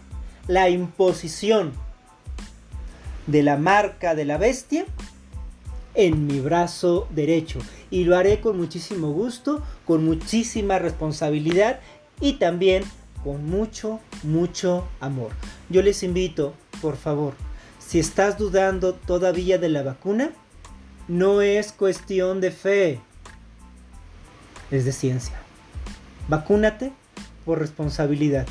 la 0.47 0.69
imposición 0.69 1.73
de 3.27 3.43
la 3.43 3.57
marca 3.57 4.15
de 4.15 4.25
la 4.25 4.39
bestia 4.39 4.85
en 5.95 6.29
mi 6.29 6.39
brazo 6.39 7.09
derecho 7.11 7.59
y 7.91 8.05
lo 8.05 8.17
haré 8.17 8.41
con 8.41 8.57
muchísimo 8.57 9.11
gusto, 9.13 9.63
con 9.85 10.05
muchísima 10.05 10.79
responsabilidad 10.79 11.81
y 12.21 12.35
también 12.35 12.85
con 13.25 13.45
mucho, 13.45 14.01
mucho 14.23 14.87
amor. 15.01 15.33
Yo 15.69 15.83
les 15.83 16.03
invito, 16.03 16.55
por 16.81 16.97
favor, 16.97 17.35
si 17.79 17.99
estás 17.99 18.39
dudando 18.39 18.95
todavía 18.95 19.59
de 19.59 19.69
la 19.69 19.83
vacuna, 19.83 20.31
no 21.09 21.43
es 21.43 21.73
cuestión 21.73 22.41
de 22.41 22.51
fe, 22.51 23.01
es 24.71 24.85
de 24.85 24.93
ciencia. 24.93 25.41
Vacúnate 26.29 26.93
por 27.45 27.59
responsabilidad, 27.59 28.47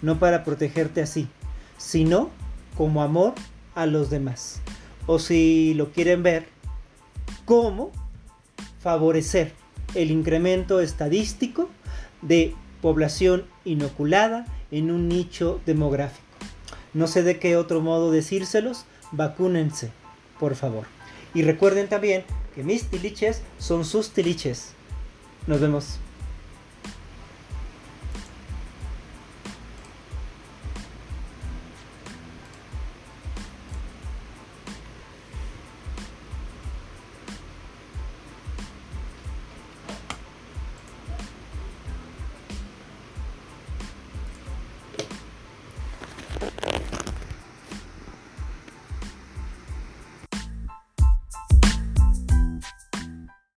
no 0.00 0.18
para 0.18 0.42
protegerte 0.44 1.02
así, 1.02 1.28
sino 1.76 2.30
como 2.76 3.02
amor 3.02 3.34
a 3.74 3.86
los 3.86 4.08
demás. 4.08 4.60
O 5.06 5.18
si 5.18 5.74
lo 5.74 5.92
quieren 5.92 6.22
ver, 6.22 6.48
cómo 7.44 7.92
favorecer 8.88 9.52
el 9.94 10.10
incremento 10.10 10.80
estadístico 10.80 11.68
de 12.22 12.54
población 12.80 13.44
inoculada 13.66 14.46
en 14.70 14.90
un 14.90 15.08
nicho 15.08 15.60
demográfico. 15.66 16.24
No 16.94 17.06
sé 17.06 17.22
de 17.22 17.38
qué 17.38 17.58
otro 17.58 17.82
modo 17.82 18.10
decírselos, 18.10 18.86
vacúnense, 19.12 19.90
por 20.40 20.54
favor. 20.54 20.86
Y 21.34 21.42
recuerden 21.42 21.88
también 21.88 22.24
que 22.54 22.62
mis 22.62 22.84
tiliches 22.84 23.42
son 23.58 23.84
sus 23.84 24.08
tiliches. 24.08 24.70
Nos 25.46 25.60
vemos. 25.60 25.98